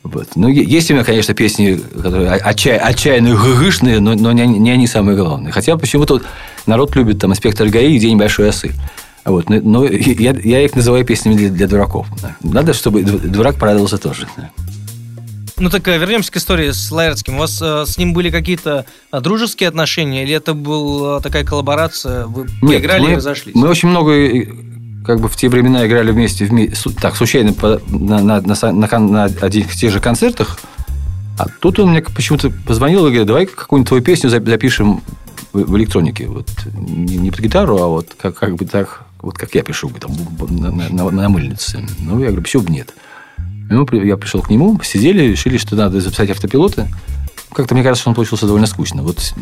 [0.02, 0.28] Вот.
[0.34, 4.86] Ну, есть у меня, конечно, песни, которые отчай, отчаянно гыгышные, но, но не, не они
[4.86, 5.50] самые главные.
[5.50, 6.24] Хотя почему-то вот
[6.66, 8.72] народ любит там «Инспектор ГАИ» и «День большой осы».
[9.24, 9.48] Вот.
[9.48, 12.06] Но, я, я их называю песнями для, для дураков.
[12.42, 14.28] Надо, чтобы ду- дурак порадовался тоже.
[15.56, 17.36] Ну так э, вернемся к истории с Лаэртским.
[17.36, 22.26] У вас э, с ним были какие-то э, дружеские отношения, или это была такая коллаборация?
[22.26, 23.54] Вы Нет, поиграли мы, и разошлись?
[23.54, 24.46] Мы очень много, э,
[25.06, 28.72] как бы в те времена играли вместе, вме- су- так, случайно по- на, на, на,
[28.72, 30.58] на на одних тех же концертах.
[31.38, 35.02] А тут он мне почему-то позвонил и говорит, давай какую-нибудь твою песню зап- запишем
[35.52, 36.26] в, электронике.
[36.26, 39.88] Вот не, не под гитару, а вот как, как бы так, вот как я пишу
[40.00, 40.10] там,
[40.50, 41.86] на, на, на- на мыльнице.
[42.00, 42.92] Ну, я говорю, почему бы нет?
[43.70, 46.88] Ну, я пришел к нему, сидели, решили, что надо записать автопилоты.
[47.52, 49.02] Как-то мне кажется, что он получился довольно скучно.
[49.02, 49.32] Вот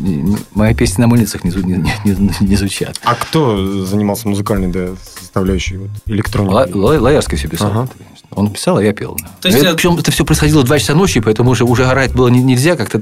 [0.53, 2.99] мои песни на мыльницах не, не, не- не звучат.
[3.03, 6.73] А кто занимался музыкальной да, составляющей вот, Ла- электроникой?
[6.73, 7.71] Ла- Лаерский все писал.
[7.71, 7.89] Ага.
[8.31, 9.17] Он писал, а я пел.
[9.41, 12.13] То есть это, причем это все происходило в 2 часа ночи, поэтому уже, уже орать
[12.13, 12.75] было не- нельзя.
[12.75, 13.01] Как-то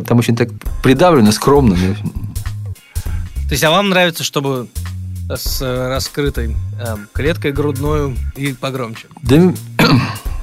[0.00, 0.48] там очень так
[0.82, 1.76] придавлено, скромно.
[1.76, 4.68] То есть, а вам нравится, чтобы
[5.28, 9.06] с э, раскрытой э, клеткой грудной и погромче?
[9.22, 9.52] Да,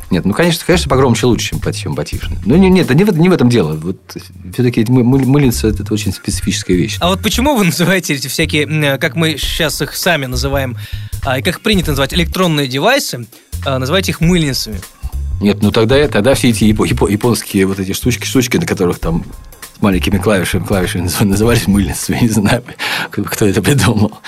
[0.09, 2.29] нет, ну, конечно, конечно, погромче лучше, чем, чем потише.
[2.45, 3.75] Но не, нет, не в, не в этом дело.
[3.75, 3.97] Вот
[4.53, 6.97] все-таки мыльница– это, очень специфическая вещь.
[6.99, 10.77] А вот почему вы называете эти всякие, как мы сейчас их сами называем,
[11.23, 13.27] а, и как принято называть, электронные девайсы,
[13.65, 14.79] а, называете их мыльницами?
[15.41, 18.99] Нет, ну тогда, тогда все эти япо- япо- японские вот эти штучки, штучки, на которых
[18.99, 19.23] там
[19.77, 22.19] с маленькими клавишами, клавишами наз- назывались мыльницами.
[22.21, 22.63] Не знаю,
[23.11, 24.19] кто это придумал.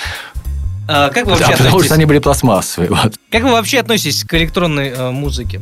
[0.88, 1.86] А, как вы вообще Да, потому относитесь?
[1.86, 2.90] что они были пластмассовые.
[2.90, 3.14] Вот.
[3.32, 5.62] Как вы вообще относитесь к электронной э, музыке?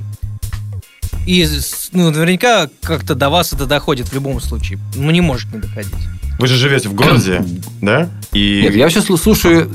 [1.26, 1.48] И
[1.92, 4.80] ну, наверняка как-то до вас это доходит в любом случае.
[4.96, 5.94] Ну, не может не доходить.
[6.40, 7.44] Вы же живете в городе,
[7.82, 8.10] да?
[8.32, 9.70] И Нет, я сейчас слушаю...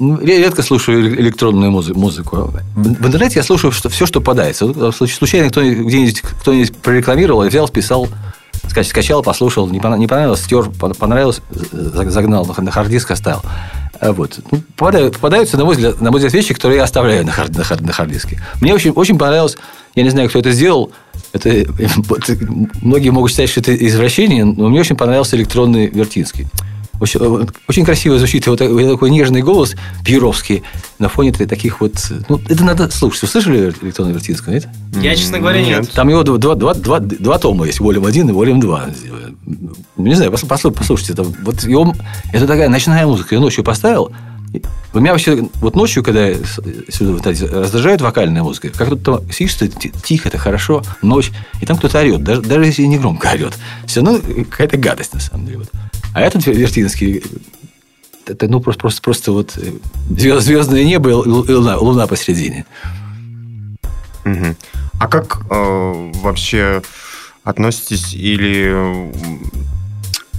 [0.00, 2.54] я редко слушаю эле- электронную музы- музыку.
[2.74, 4.72] В интернете я слушаю что, все, что подается.
[4.92, 8.08] Случайно кто-нибудь кто-нибудь прорекламировал, я взял, списал,
[8.68, 13.42] ска- скачал, послушал, не пона- не понравилось, стер, пон- понравилось, за- загнал, на хард-диск оставил.
[14.00, 14.38] А Вот.
[14.50, 17.54] Ну, попадают- попадаются, на мой, взгляд, на мой взгляд, вещи, которые я оставляю на, хард,
[17.56, 18.40] на, хард, хард-диске.
[18.60, 19.58] Мне очень, очень понравилось,
[19.94, 20.90] я не знаю, кто это сделал,
[21.34, 21.50] это,
[22.08, 22.30] вот,
[22.80, 26.46] многие могут считать, что это извращение, но мне очень понравился электронный Вертинский.
[27.00, 29.74] Очень, очень красиво звучит его такой, такой нежный голос
[30.04, 30.62] пьеровский
[30.98, 31.94] на фоне таких вот...
[32.28, 33.22] Ну, это надо слушать.
[33.22, 34.68] Вы слышали электронный Вертинского, нет?
[35.00, 35.80] Я, честно говоря, нет.
[35.80, 35.92] Нет.
[35.92, 38.90] Там его два, два, два, два тома есть, волюм 1 и волюм 2.
[39.96, 41.14] Не знаю, пос- послу- послушайте.
[41.14, 41.94] Это, вот его,
[42.32, 43.34] это такая ночная музыка.
[43.34, 44.12] Я ночью поставил.
[44.92, 46.34] У меня вообще вот ночью, когда
[46.88, 51.30] сюда вот раздражает вокальная музыка, как тут сидишь, ты ти- тихо, это хорошо, ночь,
[51.60, 53.56] и там кто-то орет, даже, даже если не громко орет.
[53.86, 54.20] Все равно
[54.50, 55.58] какая-то гадость, на самом деле.
[55.58, 55.70] Вот.
[56.14, 57.22] А этот Вертинский,
[58.26, 59.72] это ну просто, просто, просто вот э,
[60.10, 62.64] звезд- звездное небо и лу- и луна, луна посередине.
[64.24, 64.56] Мгм.
[64.98, 66.82] А как э, вообще
[67.44, 69.10] относитесь или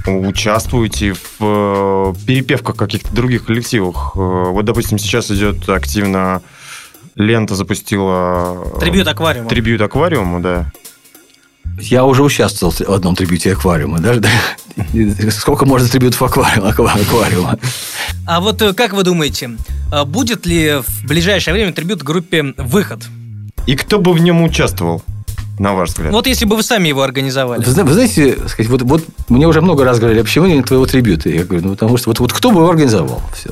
[0.08, 4.12] участвуете в э, перепевках каких-то других коллективах?
[4.16, 6.41] Э, Вот, допустим, сейчас идет активно
[7.16, 9.49] лента запустила э, Трибют аквариума.
[9.49, 10.72] трибют аквариуму, да.
[11.80, 13.99] Я уже участвовал в одном трибюте аквариума.
[13.99, 14.22] Даже,
[15.32, 16.70] сколько можно трибютов аквариума?
[16.70, 17.58] аквариума?
[18.28, 19.52] А вот как вы думаете,
[19.91, 23.04] э, будет ли в ближайшее время трибют группе «Выход»?
[23.68, 25.04] И кто бы в нем участвовал,
[25.62, 26.12] на ваш взгляд?
[26.12, 27.64] Вот если бы вы сами его организовали.
[27.64, 30.86] Вы, вы знаете, сказать, вот, вот мне уже много раз говорили, а почему нет твоего
[30.88, 31.30] трибюта?
[31.30, 33.22] Я говорю, ну потому что вот, вот кто бы его организовал?
[33.34, 33.51] Все.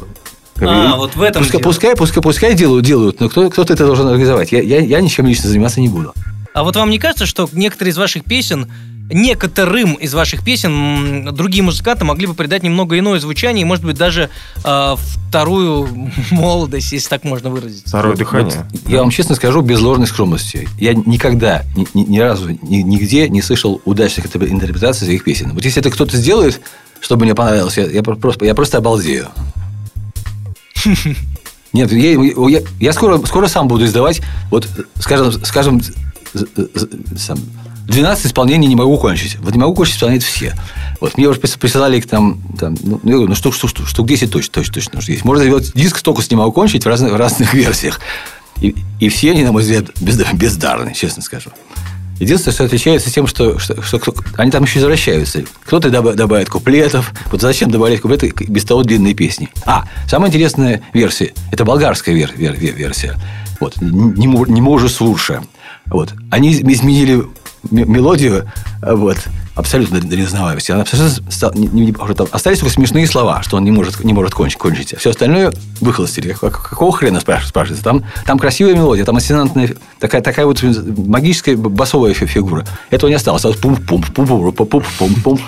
[0.61, 1.69] А, вот в этом пускай, дело.
[1.69, 4.51] пускай, пускай, пускай делают, делают, но кто, кто-то это должен организовать.
[4.51, 6.13] Я, я, я ничем лично заниматься не буду.
[6.53, 8.69] А вот вам не кажется, что некоторые из ваших песен,
[9.09, 13.97] некоторым из ваших песен другие музыканты могли бы придать немного иное звучание и, может быть,
[13.97, 14.29] даже
[14.63, 14.95] э,
[15.27, 17.87] вторую молодость, если так можно выразиться?
[17.89, 18.65] Второе дыхание.
[18.71, 20.67] Вот я вам честно скажу, без ложной скромности.
[20.77, 25.53] Я никогда, ни, ни- ни разу, ни- нигде не слышал удачных интерпре- интерпретаций своих песен.
[25.53, 26.61] Вот если это кто-то сделает,
[26.99, 29.27] чтобы мне понравилось, я, я про- просто, я просто обалдею.
[31.73, 34.67] Нет, я, я, я скоро, скоро сам буду издавать, вот,
[34.99, 35.81] скажем, скажем,
[37.15, 37.37] сам,
[37.89, 39.37] 12 исполнений не могу кончить.
[39.39, 40.55] Вот не могу кончить исполнять все.
[41.01, 43.87] Вот мне уже прис- присылали их там, там ну, я говорю, ну штук, штук, штук,
[43.87, 45.25] штук 10 точно, точно, точно уже есть.
[45.25, 47.99] Можно сделать диск только с не могу кончить в разных, в разных версиях.
[48.61, 51.49] И, и все они, на мой взгляд, безда- бездарны, честно скажу.
[52.19, 55.43] Единственное, что отличается тем, что, что, что кто- они там еще возвращаются.
[55.63, 57.13] Кто-то добав- добавит куплетов.
[57.31, 59.49] Вот зачем добавлять куплеты без того длинные песни?
[59.65, 63.15] А, самая интересная версия– это болгарская вер- вер- вер- версия.
[63.61, 65.43] Вот, не, не можу свурша.
[65.85, 66.13] Вот.
[66.29, 67.23] Они из- изменили
[67.71, 68.49] мелодию,
[68.81, 69.17] а, вот,
[69.55, 70.71] абсолютно до неузнаваемости.
[70.71, 74.03] Она абсолютно стала- не- не- уже там остались только смешные слова, что он не может,
[74.03, 74.95] не может кончить, кончить.
[74.97, 75.51] Все остальное
[75.81, 76.31] выхолостили.
[76.31, 77.83] Как- как- какого хрена спраш- спрашивается?
[77.83, 82.65] Там, там красивая мелодия, там ассонантная, такая, такая вот магическая басовая фи- фигура.
[82.89, 83.39] Этого не осталось.
[83.39, 85.39] Осталось пум-пум, пум-пум, пум-пум-пум.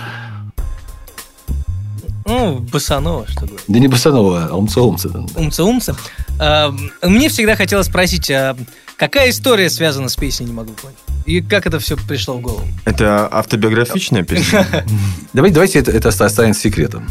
[2.25, 3.63] Ну, Басанова, что говорить.
[3.67, 5.09] Да не басанова, а умца-умца.
[5.35, 5.95] Умца-умца.
[6.39, 8.55] А, Мне всегда хотелось спросить, а
[8.95, 10.99] какая история связана с песней «Не могу кончить»?
[11.25, 12.65] И как это все пришло в голову?
[12.85, 14.65] Это автобиографичная песня?
[15.33, 17.07] Давайте, давайте это, это останется секретом.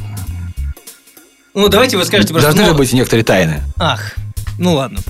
[1.54, 2.48] Ну, давайте вы скажете просто...
[2.48, 3.62] Должны ну, же быть некоторые тайны.
[3.78, 4.14] Ах,
[4.58, 5.00] ну ладно.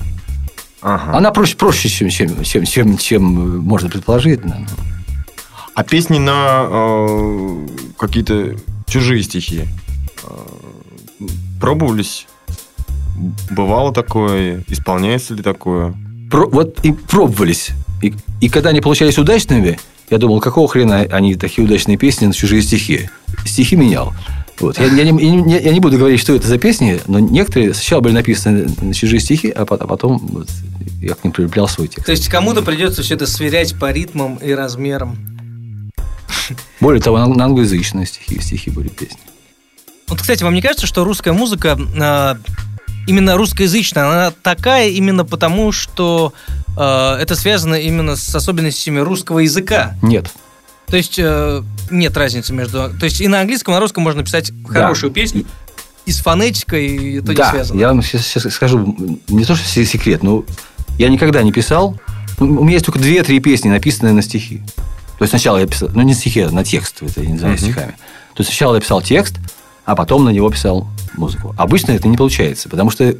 [0.81, 1.17] Ага.
[1.17, 4.43] Она проще, проще чем, чем, чем, чем, чем можно предположить.
[4.43, 4.67] наверное.
[5.75, 8.55] А песни на э, какие-то
[8.87, 9.67] чужие стихи
[10.23, 11.27] э,
[11.59, 12.27] пробовались?
[13.51, 14.63] Бывало такое?
[14.67, 15.93] Исполняется ли такое?
[16.31, 17.71] Про- вот и пробовались.
[18.41, 19.79] И, когда они получались удачными,
[20.09, 23.09] я думал, какого хрена они такие удачные песни на чужие стихи.
[23.45, 24.13] Стихи менял.
[24.59, 24.77] Вот.
[24.77, 28.01] Я, я не, я я не буду говорить, что это за песни, но некоторые сначала
[28.01, 30.49] были написаны на чужие стихи, а а потом вот
[31.01, 32.05] я к ним прилеплял свой текст.
[32.05, 35.17] То есть кому-то придется все это сверять по ритмам и размерам.
[36.79, 39.17] Более того, на, на англоязычные стихи, стихи были песни.
[40.07, 42.37] Вот, кстати, вам не кажется, что русская музыка, а,
[43.07, 46.33] именно русскоязычная, она такая именно потому, что
[46.77, 49.95] а, это связано именно с особенностями русского языка?
[50.01, 50.31] Нет.
[50.87, 52.89] То есть э, нет разницы между...
[52.99, 55.45] То есть и на английском, и на русском можно писать хорошую песню,
[56.05, 57.79] и с фонетикой это не да, связано.
[57.79, 58.97] я вам сейчас, скажу,
[59.29, 60.43] не то, что се- секрет, но
[60.97, 61.97] я никогда не писал.
[62.39, 64.61] У меня есть только две-три песни, написанные на стихи.
[65.17, 67.55] То есть сначала я писал, ну не стихи, а на текст, это я не называю
[67.55, 67.63] Мгм.
[67.63, 67.91] стихами.
[68.33, 69.35] То есть сначала я писал текст,
[69.91, 70.87] а потом на него писал
[71.17, 71.53] музыку.
[71.57, 73.13] Обычно это не получается, потому что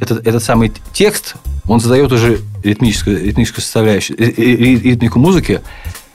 [0.00, 1.34] этот, этот самый текст,
[1.66, 5.60] он задает уже ритмическую, ритмическую составляющую, ри- ри- ритмику музыки,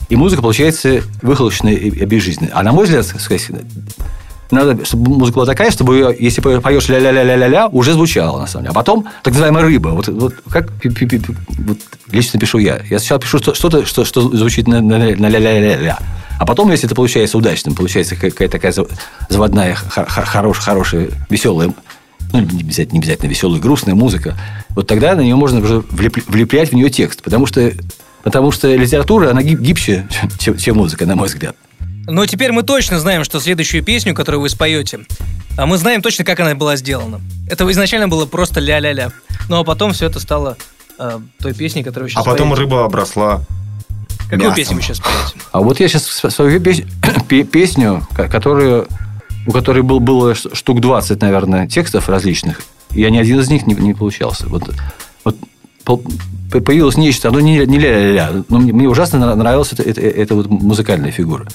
[0.09, 2.55] и музыка получается выхолощенная и безжизненная.
[2.55, 3.51] А на мой взгляд, сказать,
[4.53, 8.71] надо, чтобы музыка была такая, чтобы если по- поешь ля-ля-ля-ля-ля-ля, уже звучало, на самом деле.
[8.71, 9.89] А потом, так называемая рыба.
[9.89, 11.77] Вот, вот как вот
[12.11, 12.81] лично пишу я.
[12.89, 15.97] Я сначала пишу что- что-то, что, что звучит на, на, на ля-ля-ля-ля.
[16.39, 18.89] А потом, если это получается удачным, получается какая-то такая зав-
[19.29, 21.73] заводная, х- х- хорош- хорошая, веселая,
[22.31, 24.35] ну, не обязательно, не обязательно веселая, грустная музыка,
[24.71, 27.21] вот тогда на нее можно уже влеп- влеплять в нее текст.
[27.21, 27.71] Потому что,
[28.23, 30.07] потому что литература, она гиб- гибче,
[30.39, 31.55] чем музыка, на мой взгляд.
[32.07, 35.01] Но теперь мы точно знаем, что следующую песню, которую вы споете,
[35.57, 37.21] а мы знаем точно, как она была сделана.
[37.49, 39.11] Это изначально было просто ля-ля-ля.
[39.49, 40.57] Ну а потом все это стало
[40.99, 42.63] э, той песней, которую вы сейчас А потом поете.
[42.63, 43.41] рыба обросла
[44.29, 44.55] Какую мясом.
[44.55, 45.45] песню вы сейчас поете?
[45.51, 46.83] А вот я сейчас свою пес-
[47.29, 48.87] пе- песню, ко- которую,
[49.47, 53.75] у которой был, было штук 20, наверное, текстов различных, и ни один из них не,
[53.75, 54.47] не получался.
[54.47, 54.63] Вот,
[55.23, 56.03] вот
[56.51, 60.35] появилось нечто, оно не, не ля-ля-ля, но мне, мне ужасно нра- нравилась эта, эта, эта
[60.35, 61.45] вот музыкальная фигура.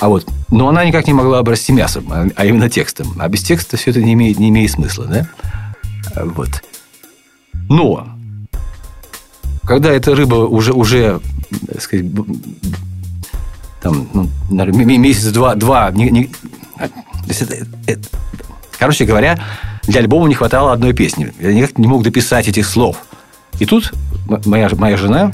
[0.00, 3.14] А вот, но она никак не могла обрасти мясом, а, а именно текстом.
[3.18, 5.28] А без текста все это не имеет, не имеет смысла, да?
[6.16, 6.48] А Вот.
[7.68, 8.08] Но
[9.64, 11.20] когда эта рыба уже, уже
[11.68, 12.24] так сказать, б-
[13.80, 15.90] там, ну, наверное, м- месяц, два.
[15.92, 16.30] Не, не-
[16.78, 16.88] а,
[17.28, 18.08] это- это-
[18.78, 19.38] короче говоря,
[19.84, 21.32] для альбома не хватало одной песни.
[21.40, 22.96] Я никак не мог дописать этих слов.
[23.60, 23.92] И тут
[24.46, 25.32] моя, моя жена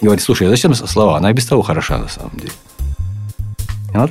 [0.00, 1.18] говорит, слушай, а зачем слова?
[1.18, 2.52] Она и без того хороша на самом деле.
[3.92, 4.06] И она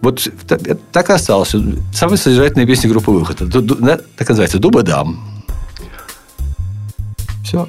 [0.01, 0.57] Вот та-
[0.91, 1.55] так и осталось.
[1.93, 3.37] Самая содержательная песня группы «Выход».
[4.17, 5.19] Так называется «Дуба-дам».
[7.43, 7.67] Все.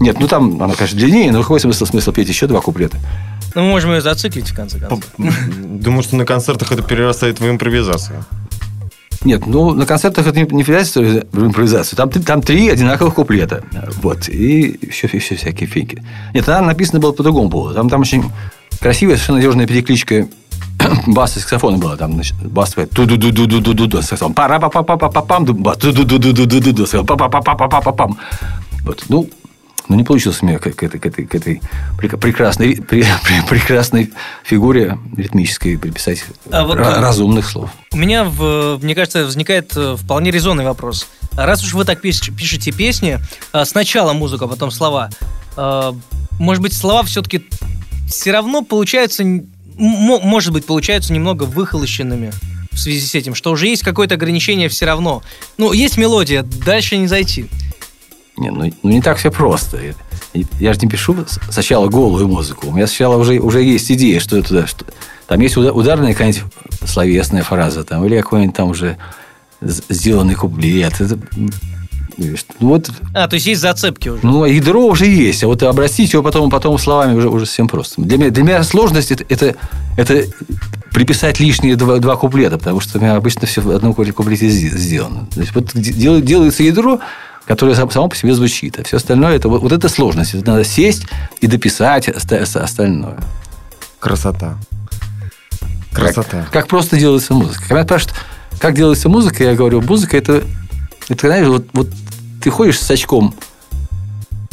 [0.00, 2.98] Нет, ну там она, конечно, длиннее, но какой смысл, смысл петь еще два куплета?
[3.54, 5.04] Ну, мы можем ее зациклить, в конце концов.
[5.16, 8.24] Думаю, что на концертах это перерастает в импровизацию.
[9.24, 11.96] Нет, ну на концертах это не, в импровизацию.
[11.96, 13.62] Там, там три одинаковых куплета.
[14.02, 14.28] Вот.
[14.28, 16.02] И еще, еще всякие фейки.
[16.34, 17.74] Нет, она написана была по другому поводу.
[17.74, 18.24] Там, там очень
[18.80, 20.28] красивая, совершенно надежная перекличка
[21.06, 21.96] бас и саксофона была.
[21.96, 24.00] Там, значит, бас такой ту ду ду ду ду ду ду ду
[24.34, 27.06] пара па па па па па пам ду ду ду ду ду ду ду саксофон.
[27.06, 28.18] па па па па па па па пам
[28.84, 29.04] Вот.
[29.08, 29.28] Ну,
[29.88, 31.60] ну, не получилось у меня к, к, этой, к этой, к этой
[32.18, 34.12] прекрасной, при, при, прекрасной
[34.44, 37.70] фигуре ритмической приписать а вот, разумных слов.
[37.92, 41.08] У меня, в, мне кажется, возникает э, вполне резонный вопрос.
[41.32, 43.18] Раз уж вы так пишете песни,
[43.52, 45.10] э, сначала музыка, потом слова,
[45.56, 45.92] э,
[46.38, 47.46] может быть, слова все-таки
[48.08, 49.24] все равно получаются,
[49.76, 52.32] может быть, получаются немного выхолощенными
[52.72, 55.22] в связи с этим, что уже есть какое-то ограничение все равно.
[55.58, 57.46] Ну, есть мелодия, дальше не зайти.
[58.36, 59.78] Не, ну, ну не так все просто.
[60.58, 61.16] Я же не пишу
[61.50, 62.68] сначала голую музыку.
[62.68, 64.86] У меня сначала уже, уже есть идея, что это что...
[65.26, 66.42] Там есть ударная какая-нибудь
[66.84, 68.96] словесная фраза, там, или какой-нибудь там уже
[69.60, 71.00] сделанный куплет.
[71.00, 71.18] Это,
[72.60, 74.24] ну, вот, а, то есть есть зацепки уже.
[74.24, 78.02] Ну, ядро уже есть, а вот обрастить его потом, потом словами уже, уже совсем просто.
[78.02, 79.56] Для меня, для меня сложность это, это,
[79.96, 80.26] это
[80.92, 85.26] приписать лишние два, два куплета, потому что у меня обычно все в одном куплете сделано.
[85.34, 87.00] То есть, вот делается ядро,
[87.46, 88.78] которое само по себе звучит.
[88.78, 90.34] А все остальное, это вот, вот это сложность.
[90.34, 91.06] Это надо сесть
[91.40, 93.18] и дописать остальное.
[93.98, 94.56] Красота.
[95.92, 96.42] Красота.
[96.42, 97.62] Как, как просто делается музыка.
[97.68, 98.16] Когда спрашивают,
[98.58, 100.42] как делается музыка, я говорю, музыка это,
[101.08, 101.88] это знаешь, вот, вот
[102.42, 103.34] ты ходишь с очком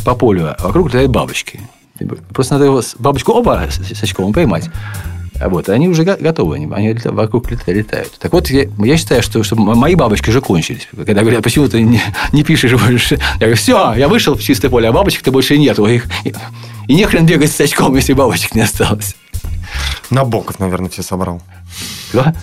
[0.04, 1.62] по полю, а вокруг летают бабочки.
[2.34, 4.70] Просто надо его бабочку оба с очком поймать.
[5.40, 8.18] А вот, они уже готовы, они, они вокруг летают.
[8.20, 10.90] Так вот, я, я считаю, что, что мои бабочки уже кончились.
[10.94, 12.02] Когда говорят, почему ты не,
[12.34, 15.80] не пишешь больше, я говорю, все, я вышел в чистое поле, а бабочек-то больше нет.
[15.80, 16.34] Их, и,
[16.88, 19.16] и не хрен бегать с очком, если бабочек не осталось.
[20.10, 21.42] Набоков, наверное, все собрал.
[22.10, 22.34] Кто?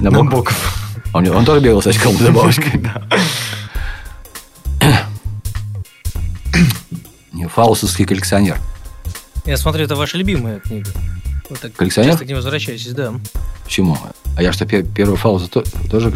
[0.00, 0.24] Набоков.
[0.24, 0.76] Набоков.
[1.12, 2.82] Он, он тоже бегал с очком за бабочкой.
[7.54, 8.58] Фаустовский коллекционер.
[9.44, 10.90] Я смотрю, это ваша любимая книга.
[11.50, 12.12] Вот так коллекционер?
[12.12, 13.12] Часто к нему возвращаетесь, да.
[13.64, 13.98] Почему?
[14.36, 16.12] А я что, первый Фауза тоже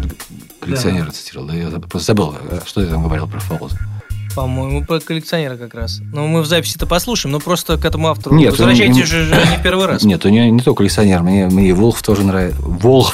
[0.61, 1.11] коллекционера да.
[1.11, 1.47] цитировал?
[1.47, 3.77] Да я просто забыл, а что я там говорил про Фауза.
[4.33, 6.01] По-моему, про коллекционера как раз.
[6.11, 9.63] Ну, мы в записи-то послушаем, но просто к этому автору Нет, возвращайтесь он, же не
[9.63, 10.03] первый раз.
[10.03, 12.61] Нет, у него не только коллекционер, мне, мне Волх тоже нравится.
[12.61, 13.13] Волх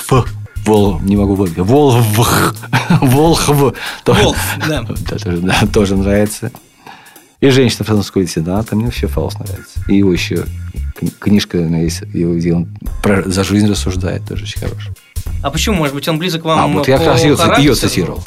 [0.65, 1.57] Вол, не могу выговорить.
[1.57, 1.95] Волх.
[3.01, 3.47] Волхв.
[4.05, 4.86] Волх, да.
[5.24, 5.67] да.
[5.74, 6.51] Тоже нравится.
[7.42, 8.76] И женщина французского лейтенанта.
[8.76, 9.80] Мне вообще Фауст нравится.
[9.88, 10.46] И его еще
[11.20, 12.68] книжка есть, его, где он
[13.02, 14.94] про, за жизнь рассуждает, тоже очень хорошая.
[15.42, 15.78] А почему?
[15.78, 18.24] Может быть, он близок к вам А, вот я как раз ее, ее цитировал.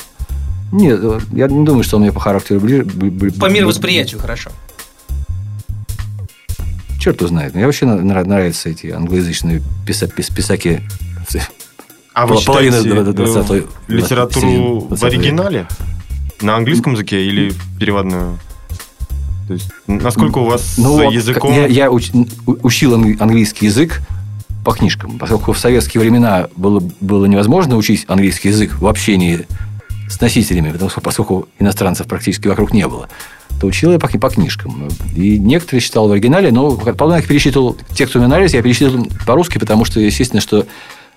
[0.73, 1.01] Нет,
[1.33, 2.85] я не думаю, что он мне по характеру ближе.
[3.39, 4.51] По мировосприятию хорошо.
[6.99, 7.55] Черт его знает.
[7.55, 10.83] Мне вообще нравятся эти англоязычные писа, пис, писаки.
[12.15, 15.69] А вы читаете 20 э, литературу 20 в оригинале?
[16.41, 18.39] На английском языке или переводную?
[19.47, 21.53] То есть, насколько у вас ну, языком...
[21.53, 22.11] Я, я уч,
[22.47, 24.01] учил английский язык
[24.64, 29.47] по книжкам, поскольку в советские времена было, было невозможно учить английский язык в общении
[30.09, 33.09] с носителями, потому что, поскольку иностранцев практически вокруг не было,
[33.61, 34.88] то учил я по, по книжкам.
[35.14, 38.62] И некоторые читал в оригинале, но потом я их перечитывал, те, кто мне нравились, я
[38.62, 40.66] перечитывал по-русски, потому что, естественно, что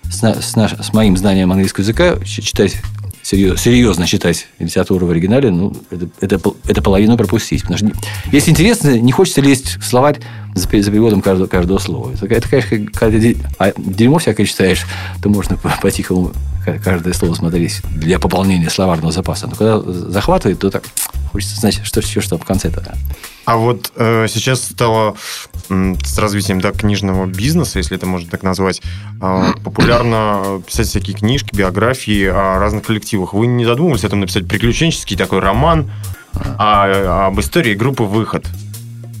[0.04, 2.80] с, с, наш, с моим знанием английского языка читать
[3.28, 7.62] серьезно, серьезно читать литературу в оригинале, ну, это, это, это половину пропустить.
[7.62, 7.90] Потому что,
[8.32, 10.18] если интересно, не хочется лезть в словарь
[10.54, 12.10] за, за переводом каждого, каждого слова.
[12.12, 14.86] Это, это конечно, когда а дерьмо всякое читаешь,
[15.22, 16.32] то можно по-тихому
[16.74, 19.46] каждое слово смотреть для пополнения словарного запаса.
[19.46, 20.84] Но когда захватывает, то так
[21.32, 22.82] хочется знать, что, что, что в конце-то.
[23.44, 25.16] А вот э, сейчас стало
[25.70, 28.82] э, с развитием да, книжного бизнеса, если это можно так назвать,
[29.22, 33.32] э, популярно писать всякие книжки, биографии о разных коллективах.
[33.32, 35.90] Вы не задумывались о том написать приключенческий такой роман
[36.58, 38.44] о, об истории группы «Выход»?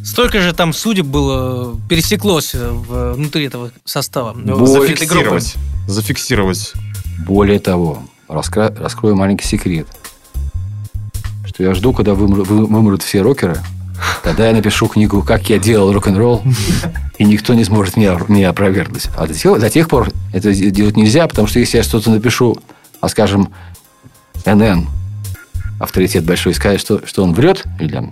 [0.04, 4.34] Столько же там судеб было, пересеклось внутри этого состава.
[4.66, 5.54] Зафиксировать.
[5.86, 6.72] Зафиксировать.
[7.18, 7.98] Более того,
[8.28, 8.74] раскро...
[8.78, 9.86] раскрою маленький секрет,
[11.44, 13.58] что я жду, когда вымрут, все рокеры–
[14.22, 16.42] Тогда я напишу книгу «Как я делал рок-н-ролл»,
[17.18, 19.08] и никто не сможет меня, меня опровергнуть.
[19.16, 22.56] А до тех, до тех пор это делать нельзя, потому что если я что-то напишу,
[23.00, 23.50] а скажем,
[24.44, 24.86] НН,
[25.80, 28.10] авторитет большой, скажет, что, что он врет, или,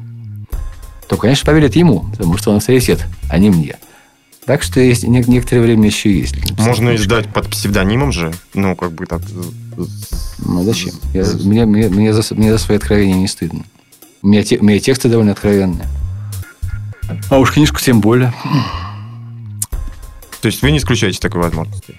[1.09, 3.77] то, конечно, поверят ему, потому что он авторитет, а не мне.
[4.47, 6.37] Так что есть некоторое время еще есть.
[6.59, 9.21] Можно издать под псевдонимом же, ну, как бы так.
[10.39, 10.93] Ну, зачем?
[11.13, 13.65] Я, мне, мне, мне, за, мне за свои откровения не стыдно.
[14.23, 15.89] У меня, те, у меня тексты довольно откровенные.
[17.29, 18.33] А уж книжку тем более.
[20.41, 21.99] То есть вы не исключаете такой возможности?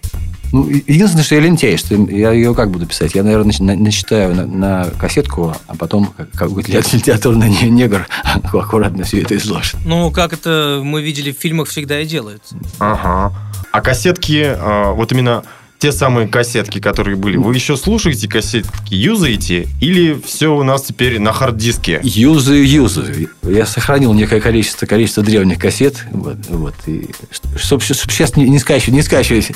[0.51, 3.15] Ну, единственное, что я лентяй, что я ее как буду писать?
[3.15, 8.07] Я, наверное, нач- на- начитаю на, на кассетку, а потом как- какой-то литературный не- негр
[8.53, 9.75] аккуратно все это изложит.
[9.85, 12.55] Ну, как это мы видели в фильмах всегда и делается.
[12.79, 13.33] Ага.
[13.71, 15.43] А кассетки, а, вот именно
[15.79, 19.67] те самые кассетки, которые были, вы еще слушаете кассетки, юзаете?
[19.79, 21.99] Или все у нас теперь на хард-диске?
[22.01, 23.29] Юзаю, юзаю.
[23.43, 26.03] Я сохранил некое количество, количество древних кассет.
[26.11, 27.11] Вот, вот, и
[27.57, 29.51] чтобы, сейчас не, не скачивать, не скачивать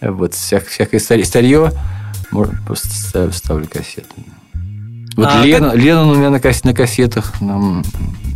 [0.00, 1.72] вот, вся- всякое старье, старье,
[2.30, 2.88] можно просто
[3.32, 4.06] ставлю, кассеты.
[5.16, 7.82] Вот А Лена, Леннон у меня на, касс- на кассетах, нам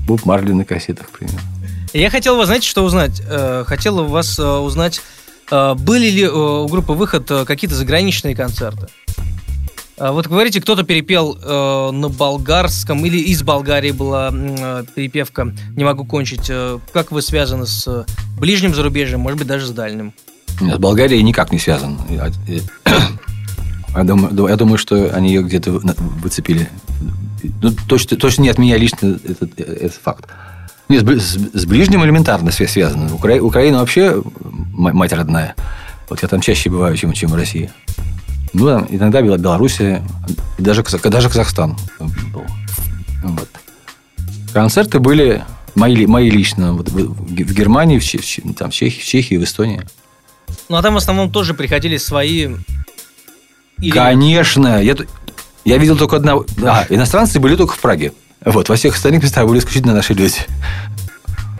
[0.06, 1.40] Боб Марли на кассетах, примерно.
[1.92, 3.20] Я хотел вас, знаете, что узнать?
[3.28, 5.02] Э, Хотел у вас э, узнать,
[5.50, 8.86] э, были ли у группы «Выход» какие-то заграничные концерты?
[9.98, 16.06] Вот говорите, кто-то перепел э, на болгарском или из Болгарии была э, перепевка «Не могу
[16.06, 16.50] кончить».
[16.94, 18.06] Как вы связаны с
[18.38, 20.14] ближним зарубежьем, может быть, даже с дальним?
[20.60, 21.98] С Болгарией никак не связан.
[22.08, 22.30] Я,
[24.04, 26.68] думаю, я думаю, что они ее где-то вы- выцепили.
[27.62, 30.26] Ну, точно, точно не от меня лично этот, этот факт.
[30.88, 33.14] Нет, с с, ближним элементарно свя- связано.
[33.14, 34.22] Укра- Украина вообще
[34.72, 35.54] мать родная.
[36.08, 37.70] Вот я там чаще бываю, чем, чем в России.
[38.52, 40.02] Ну, да, иногда Бел- Белоруссия,
[40.58, 42.44] и даже, даже Казахстан был.
[43.22, 43.48] Вот.
[44.52, 45.44] Концерты были
[45.76, 49.82] мои, мои лично вот в, Германии, в, в там, в Чехии, в Чехии, в Эстонии.
[50.70, 52.48] Ну, а там в основном тоже приходили свои...
[53.80, 54.80] или- Конечно.
[54.80, 54.94] Я,
[55.64, 56.46] я видел только одного.
[56.64, 58.12] А, иностранцы были только в Праге.
[58.44, 60.36] Вот, во всех остальных местах были исключительно наши люди.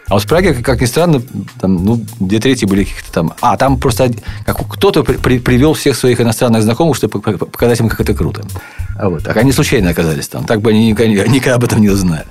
[0.06, 1.20] А вот в Праге, как, ни странно,
[1.60, 3.32] там, ну, две трети были каких-то там...
[3.40, 4.12] А, там просто
[4.46, 8.00] как, кто-то при- при- привел всех своих иностранных знакомых, чтобы пок- пок- показать им, как
[8.00, 8.44] это круто.
[8.96, 9.24] А вот.
[9.24, 10.44] Так они случайно оказались там.
[10.44, 12.26] Так бы они никогда, никогда об этом не узнали.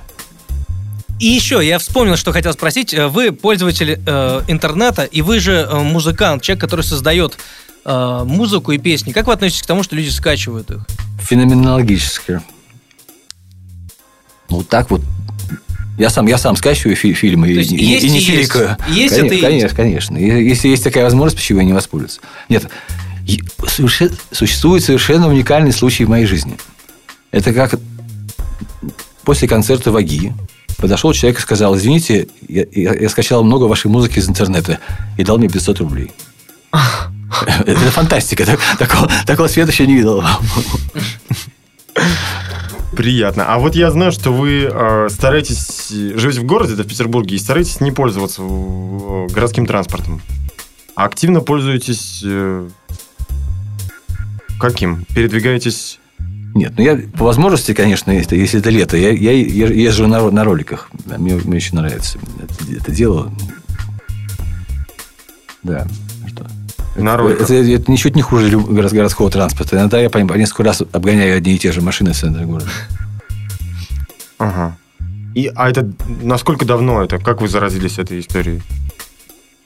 [1.20, 2.94] И еще, я вспомнил, что хотел спросить.
[2.94, 7.36] Э, Вы пользователь э, интернета, и вы же э, музыкант, человек, который создает
[7.84, 9.12] э, музыку и песни.
[9.12, 10.78] Как вы относитесь к тому, что люди скачивают их?
[11.20, 12.40] Феноменологически.
[14.48, 15.02] Ну, так вот.
[15.98, 18.50] Я сам, я сам скачиваю фи- фильмы и, есть и- есть и не и есть.
[18.52, 19.74] конечно, это конечно, есть.
[19.76, 20.16] конечно.
[20.16, 22.22] Если есть такая возможность, почему я не воспользоваться?
[22.48, 22.66] Нет,
[24.32, 26.56] существует совершенно уникальный случай в моей жизни.
[27.30, 27.74] Это как
[29.24, 30.32] после концерта Ваги
[30.78, 34.78] подошел человек и сказал, извините, я, я- я скачал много вашей музыки из интернета
[35.18, 36.10] и дал мне 500 рублей.
[37.66, 38.44] Это фантастика.
[38.44, 40.22] Так- Такого, такого света еще не видел.
[42.96, 43.44] Приятно.
[43.46, 47.38] А вот я знаю, что вы э, стараетесь, живете в городе, это в Петербурге, и
[47.38, 50.20] стараетесь не пользоваться э, городским транспортом.
[50.96, 52.20] А активно пользуетесь...
[52.24, 52.68] э,
[54.58, 55.04] каким?
[55.14, 55.99] Передвигаетесь...
[56.54, 60.30] Нет, ну я по возможности, конечно, если, если это лето, я, я е- езжу на,
[60.30, 60.90] на роликах.
[61.06, 63.32] Мне, мне очень нравится это, это дело.
[65.62, 65.86] Да.
[66.28, 66.46] Что?
[66.96, 67.50] На Это, роликах.
[67.50, 69.76] это, это ничуть не хуже городского транспорта.
[69.76, 72.66] Иногда я по, по несколько раз обгоняю одни и те же машины в центре города.
[74.38, 74.76] Ага.
[75.34, 75.88] И, а это
[76.22, 77.18] насколько давно это?
[77.18, 78.62] Как вы заразились этой историей?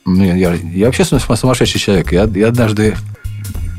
[0.05, 2.11] Ну, я, я- я вообще сум- сумасшедший человек.
[2.11, 2.95] Я, я однажды,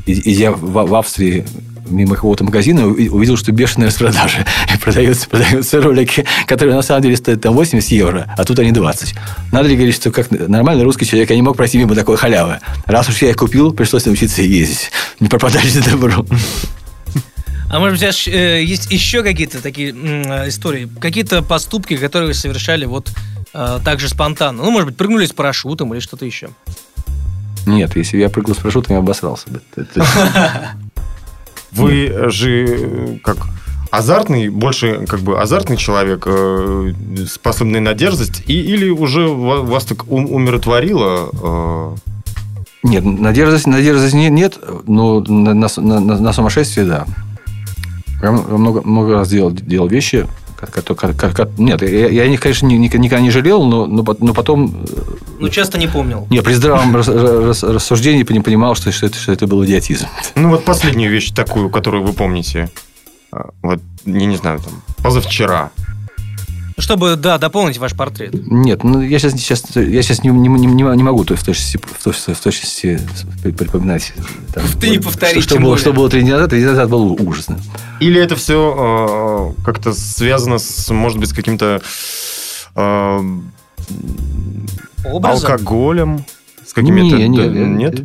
[0.05, 1.45] идя в, в Австрии
[1.87, 4.45] мимо какого-то магазина, уви- увидел, что бешеная распродажа.
[4.73, 8.71] И продаются, продаются ролики, которые на самом деле стоят там 80 евро, а тут они
[8.71, 9.15] 20.
[9.51, 12.59] Надо ли говорить, что как нормальный русский человек, я не мог пройти мимо такой халявы.
[12.85, 14.91] Раз уж я их купил, пришлось научиться ездить.
[15.19, 16.25] Не пропадать же добро.
[17.69, 22.33] А может быть, у э, есть еще какие-то такие э, истории, какие-то поступки, которые вы
[22.33, 23.11] совершали вот
[23.53, 24.63] э, так же спонтанно?
[24.63, 26.49] Ну, может быть, прыгнули с парашютом или что-то еще?
[27.65, 29.61] Нет, если бы я прыгал с парашютом, я обосрался бы.
[31.71, 33.37] Вы же э, как
[33.91, 36.91] азартный, больше как бы азартный человек, э,
[37.27, 41.29] способный на дерзость, и, или уже ва- вас так ум- умиротворило?
[41.33, 41.95] э,
[42.83, 44.57] Нет, на дерзость, на дерзость не- нет,
[44.87, 47.05] но на, на, на- на сумасшествие, да.
[48.21, 50.25] Я много, много раз делал, делал вещи,
[51.57, 54.85] нет, я, я них, конечно, ни- ни- никогда не жалел, но, но, пот- но потом,
[54.89, 55.01] э,
[55.39, 56.27] Ну, часто не помнил.
[56.29, 60.07] не, при здравом рас- рас- рассуждении пони- понимал, что, что, это, что это был идиотизм.
[60.35, 62.69] Ну, вот последнюю вещь такую, которую вы помните.
[63.31, 65.69] А, Вот, я не знаю, там, позавчера.
[66.79, 68.33] Чтобы, да, дополнить ваш портрет.
[68.33, 71.77] Нет, ну я сейчас, сейчас, я сейчас не, не, не, не могу то в точности,
[71.77, 73.01] в точности, в точности
[73.41, 74.13] при- припоминать.
[74.53, 76.89] там, Ты не повтори, что, что было, что было три дня назад, три дня назад
[76.89, 77.59] было ужасно.
[77.99, 81.81] Или это все как-то связано с, может быть, с каким-то
[82.75, 83.19] э,
[85.03, 85.51] Образом?
[85.51, 86.25] алкоголем?
[86.65, 87.17] С какими-то...
[87.17, 88.01] Не, да, не, нет?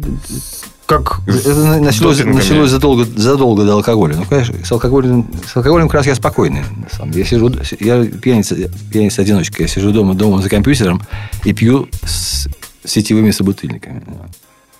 [0.98, 2.42] Как Это началось, допингами.
[2.42, 4.16] началось задолго, задолго до алкоголя.
[4.16, 6.60] Ну, конечно, с алкоголем, с алкоголем как раз я спокойный.
[6.60, 7.24] На самом деле.
[7.24, 8.56] Я сижу, я пьяница,
[8.90, 9.62] пьяница одиночка.
[9.62, 11.02] Я сижу дома, дома за компьютером
[11.44, 12.48] и пью с
[12.84, 14.02] сетевыми собутыльниками.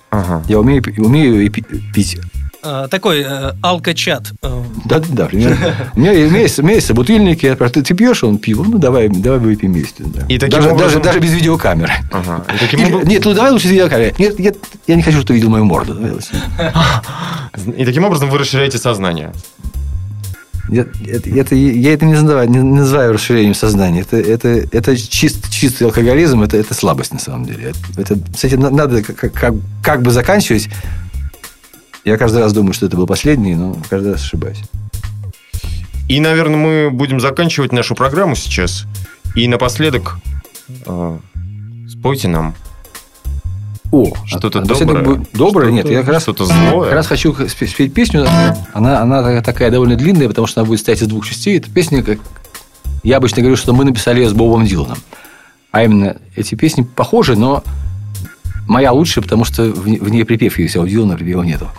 [0.09, 0.43] Ага.
[0.47, 2.19] Я умею, умею пить.
[2.63, 4.31] Э, Такой э, алкочат.
[4.41, 5.57] Э, Да, да, да, примерно.
[5.95, 7.45] У меня есть, у меня есть- собутыльники.
[7.45, 8.23] Я спрашиваю, ты, пьешь?
[8.23, 8.63] Он пиво.
[8.63, 10.03] Ну, давай, давай выпьем вместе.
[10.05, 10.25] да.
[10.27, 11.91] И таким даже, образом- даже, даже без видеокамеры.
[12.11, 12.45] Ага.
[12.53, 14.13] И таким, Или- обра- Нет, ну давай лучше с видеокамерой.
[14.17, 14.57] Нет, нет,
[14.87, 15.97] я не хочу, чтобы ты видел мою морду.
[17.77, 19.31] И таким образом вы расширяете сознание.
[20.69, 24.01] Я, это, это- я это не называю, не называю расширением сознания.
[24.01, 27.73] Это, это, это чист, чистый алкоголизм, это, это слабость на самом деле.
[27.97, 29.53] Это, с этим на- надо как, как,
[29.83, 30.69] как бы заканчивать.
[32.05, 34.61] Я каждый раз думаю, что это был последний, но каждый раз ошибаюсь.
[36.09, 38.85] И, наверное, мы будем заканчивать нашу программу сейчас.
[39.35, 40.17] И напоследок
[40.85, 41.17] э,
[41.89, 42.53] спойте нам
[43.91, 45.03] О, что-то а- доброе.
[45.03, 45.71] будет- Доброе?
[45.71, 46.85] Нет, я как раз, Что-то злое.
[46.85, 48.25] как раз хочу спе- спеть песню.
[48.73, 51.57] Она, она такая довольно длинная, потому что она будет состоять из двух частей.
[51.57, 52.19] Эта песня, как
[53.03, 54.97] я обычно говорю, что мы написали ее с Бобом Диланом.
[55.71, 57.63] А именно, эти песни похожи, но
[58.67, 61.69] моя лучше, потому что в, в ней припев есть, а у Дилана припева нету.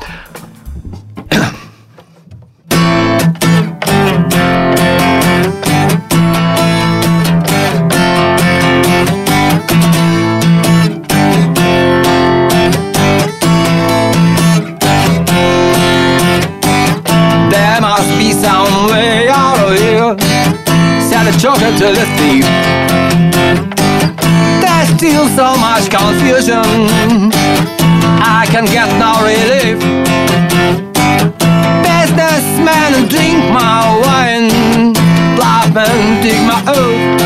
[21.60, 22.83] There to the thief.
[25.04, 26.64] Still so much confusion.
[28.24, 29.76] I can get no relief.
[31.84, 34.48] Businessman, drink my wine.
[35.36, 37.20] Laugh and dig my oath.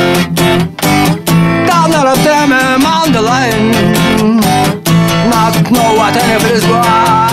[1.69, 3.71] Down out of them, I'm on the line.
[5.31, 7.29] Not know what any of this was.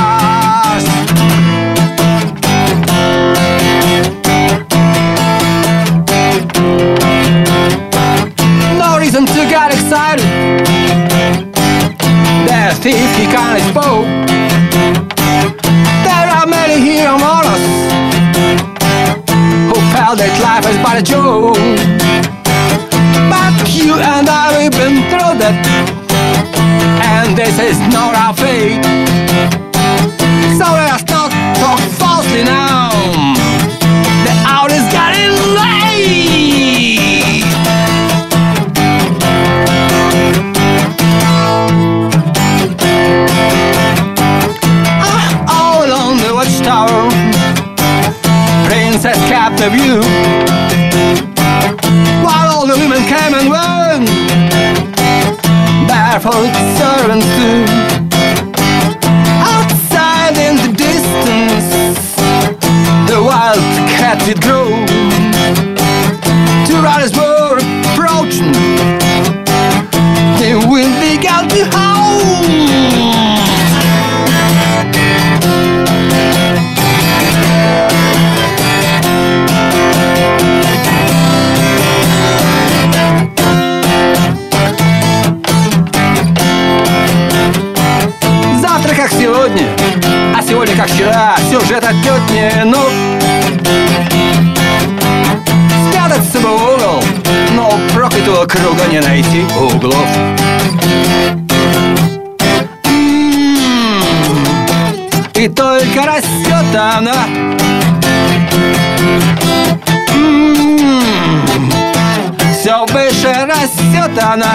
[8.78, 10.25] no reason to get excited.
[12.86, 14.06] Thief he can't expose.
[16.06, 17.64] There are many here among us
[19.66, 21.58] who felt that life is but a joke.
[23.26, 25.58] But you and I we've been through that,
[27.02, 28.86] and this is not our fate.
[30.54, 32.75] So let us not talk falsely now.
[49.66, 50.00] The view.
[52.24, 54.06] While all the women came and went,
[55.88, 57.66] barefoot servants too.
[59.42, 61.66] Outside in the distance,
[63.10, 63.58] the wild
[63.90, 64.70] cat did grow.
[66.68, 68.54] Two riders were approaching.
[70.38, 73.15] The wind began to howl.
[92.36, 92.92] Не нов
[95.88, 97.04] Спрятаться бы угол,
[97.54, 100.08] но проклятого круга не найти углов
[102.84, 103.66] М-м-м.
[105.36, 107.26] И только растет она
[112.60, 114.55] Все выше растет она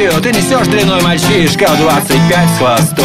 [0.00, 3.04] собачью ты несешь дряной мальчишка в 25 с хвостом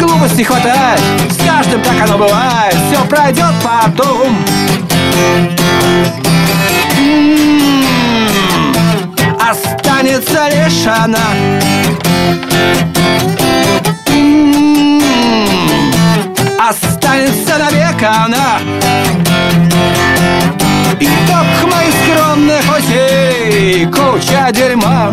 [0.00, 1.00] Глупости хватает,
[1.30, 4.36] с каждым так оно бывает Все пройдет потом
[6.98, 8.24] М-м-м.
[9.38, 11.18] Останется лишь она
[14.08, 15.02] М-м-м.
[16.58, 18.58] Останется навек она
[23.92, 25.12] куча дерьма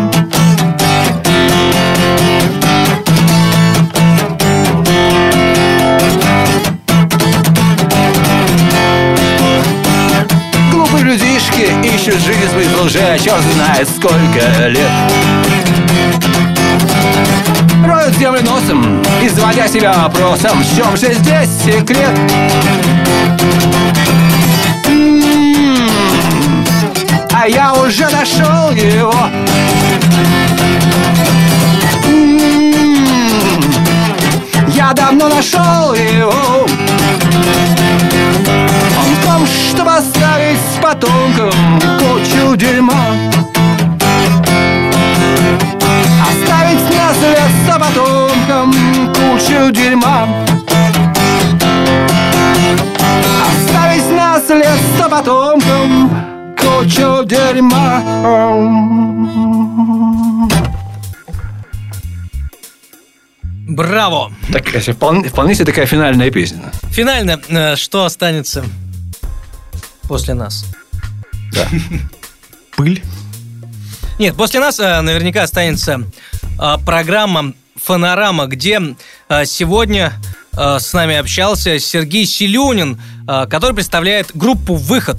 [10.72, 14.90] Глупые людишки ищут жизнь уже а черт знает сколько лет
[17.86, 22.18] Роют землю носом, изводя себя вопросом В чем же здесь секрет?
[27.42, 29.14] А я уже нашел его.
[32.06, 33.64] М-м-м,
[34.68, 36.34] Я давно нашел его.
[38.98, 43.06] Он в том, чтобы оставить потомкам кучу дерьма.
[46.28, 48.74] Оставить наследство потомкам
[49.14, 50.28] кучу дерьма.
[53.48, 56.39] Оставить наследство потомкам
[56.90, 58.02] кучу дерьма.
[63.68, 64.32] Браво!
[64.52, 66.72] Так, это вполне, вполне себе такая финальная песня.
[66.90, 68.64] Финально, э, что останется
[70.08, 70.64] после нас?
[72.76, 73.02] Пыль.
[74.18, 76.02] Нет, после нас э, наверняка останется
[76.58, 78.80] э, программа «Фонорама», где
[79.44, 80.12] сегодня
[80.52, 85.16] с нами общался Сергей Селюнин, который представляет группу «Выход».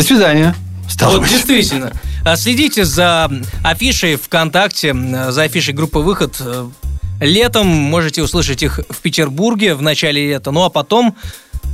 [0.00, 0.54] До свидания.
[0.88, 1.30] Стало Вот быть.
[1.30, 1.92] действительно.
[2.24, 3.30] А Следите за
[3.62, 4.94] афишей ВКонтакте,
[5.30, 6.36] за афишей группы «Выход».
[6.40, 6.68] Э,
[7.20, 11.14] Летом можете услышать их в Петербурге в начале лета, ну а потом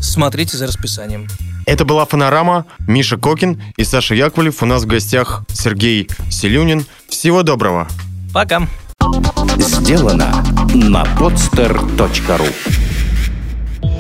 [0.01, 1.29] смотрите за расписанием.
[1.67, 4.61] Это была «Фонорама», Миша Кокин и Саша Яковлев.
[4.61, 6.85] У нас в гостях Сергей Селюнин.
[7.09, 7.87] Всего доброго.
[8.35, 8.67] Пока.
[9.57, 10.45] Сделано
[10.75, 12.86] на podster.ru